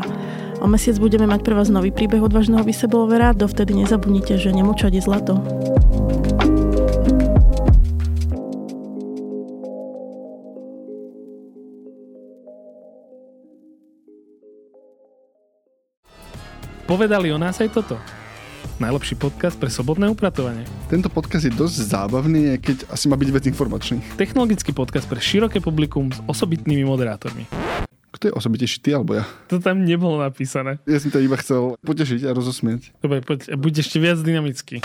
O 0.63 0.71
mesiac 0.71 0.95
budeme 1.03 1.27
mať 1.27 1.43
pre 1.43 1.59
vás 1.59 1.67
nový 1.67 1.91
príbeh 1.91 2.23
odvážneho 2.23 2.63
vyseblovera, 2.63 3.35
dovtedy 3.35 3.75
nezabudnite, 3.83 4.39
že 4.39 4.55
nemlčať 4.55 4.95
je 4.95 5.03
zlato. 5.03 5.43
Povedali 16.87 17.35
o 17.35 17.39
nás 17.39 17.59
aj 17.59 17.75
toto. 17.75 17.99
Najlepší 18.79 19.19
podcast 19.19 19.59
pre 19.59 19.67
sobotné 19.67 20.07
upratovanie. 20.07 20.63
Tento 20.87 21.11
podcast 21.11 21.43
je 21.43 21.51
dosť 21.51 21.83
zábavný, 21.83 22.63
keď 22.63 22.87
asi 22.95 23.11
má 23.11 23.19
byť 23.19 23.31
vec 23.35 23.45
informačný. 23.51 23.99
Technologický 24.15 24.71
podcast 24.71 25.11
pre 25.11 25.19
široké 25.19 25.59
publikum 25.59 26.15
s 26.15 26.23
osobitnými 26.31 26.87
moderátormi. 26.87 27.51
Kto 28.15 28.31
je 28.31 28.33
osobitejší, 28.39 28.79
ty 28.87 28.95
alebo 28.95 29.19
ja? 29.19 29.27
To 29.51 29.59
tam 29.59 29.83
nebolo 29.83 30.23
napísané. 30.23 30.79
Ja 30.87 31.03
som 31.03 31.11
to 31.11 31.19
iba 31.19 31.35
chcel 31.43 31.75
potešiť 31.83 32.23
a 32.23 32.31
rozosmieť. 32.31 32.95
Dobre, 33.03 33.19
poď, 33.19 33.59
buď 33.59 33.83
ešte 33.83 33.99
viac 33.99 34.23
dynamický. 34.23 34.79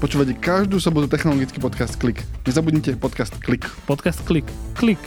Počúvate 0.00 0.32
každú 0.40 0.80
sobotu 0.80 1.12
technologický 1.12 1.60
podcast 1.60 2.00
Klik. 2.00 2.24
Nezabudnite 2.48 2.96
podcast 2.96 3.36
Klik. 3.44 3.68
Podcast 3.84 4.24
Klik. 4.24 4.48
Klik. 4.72 5.00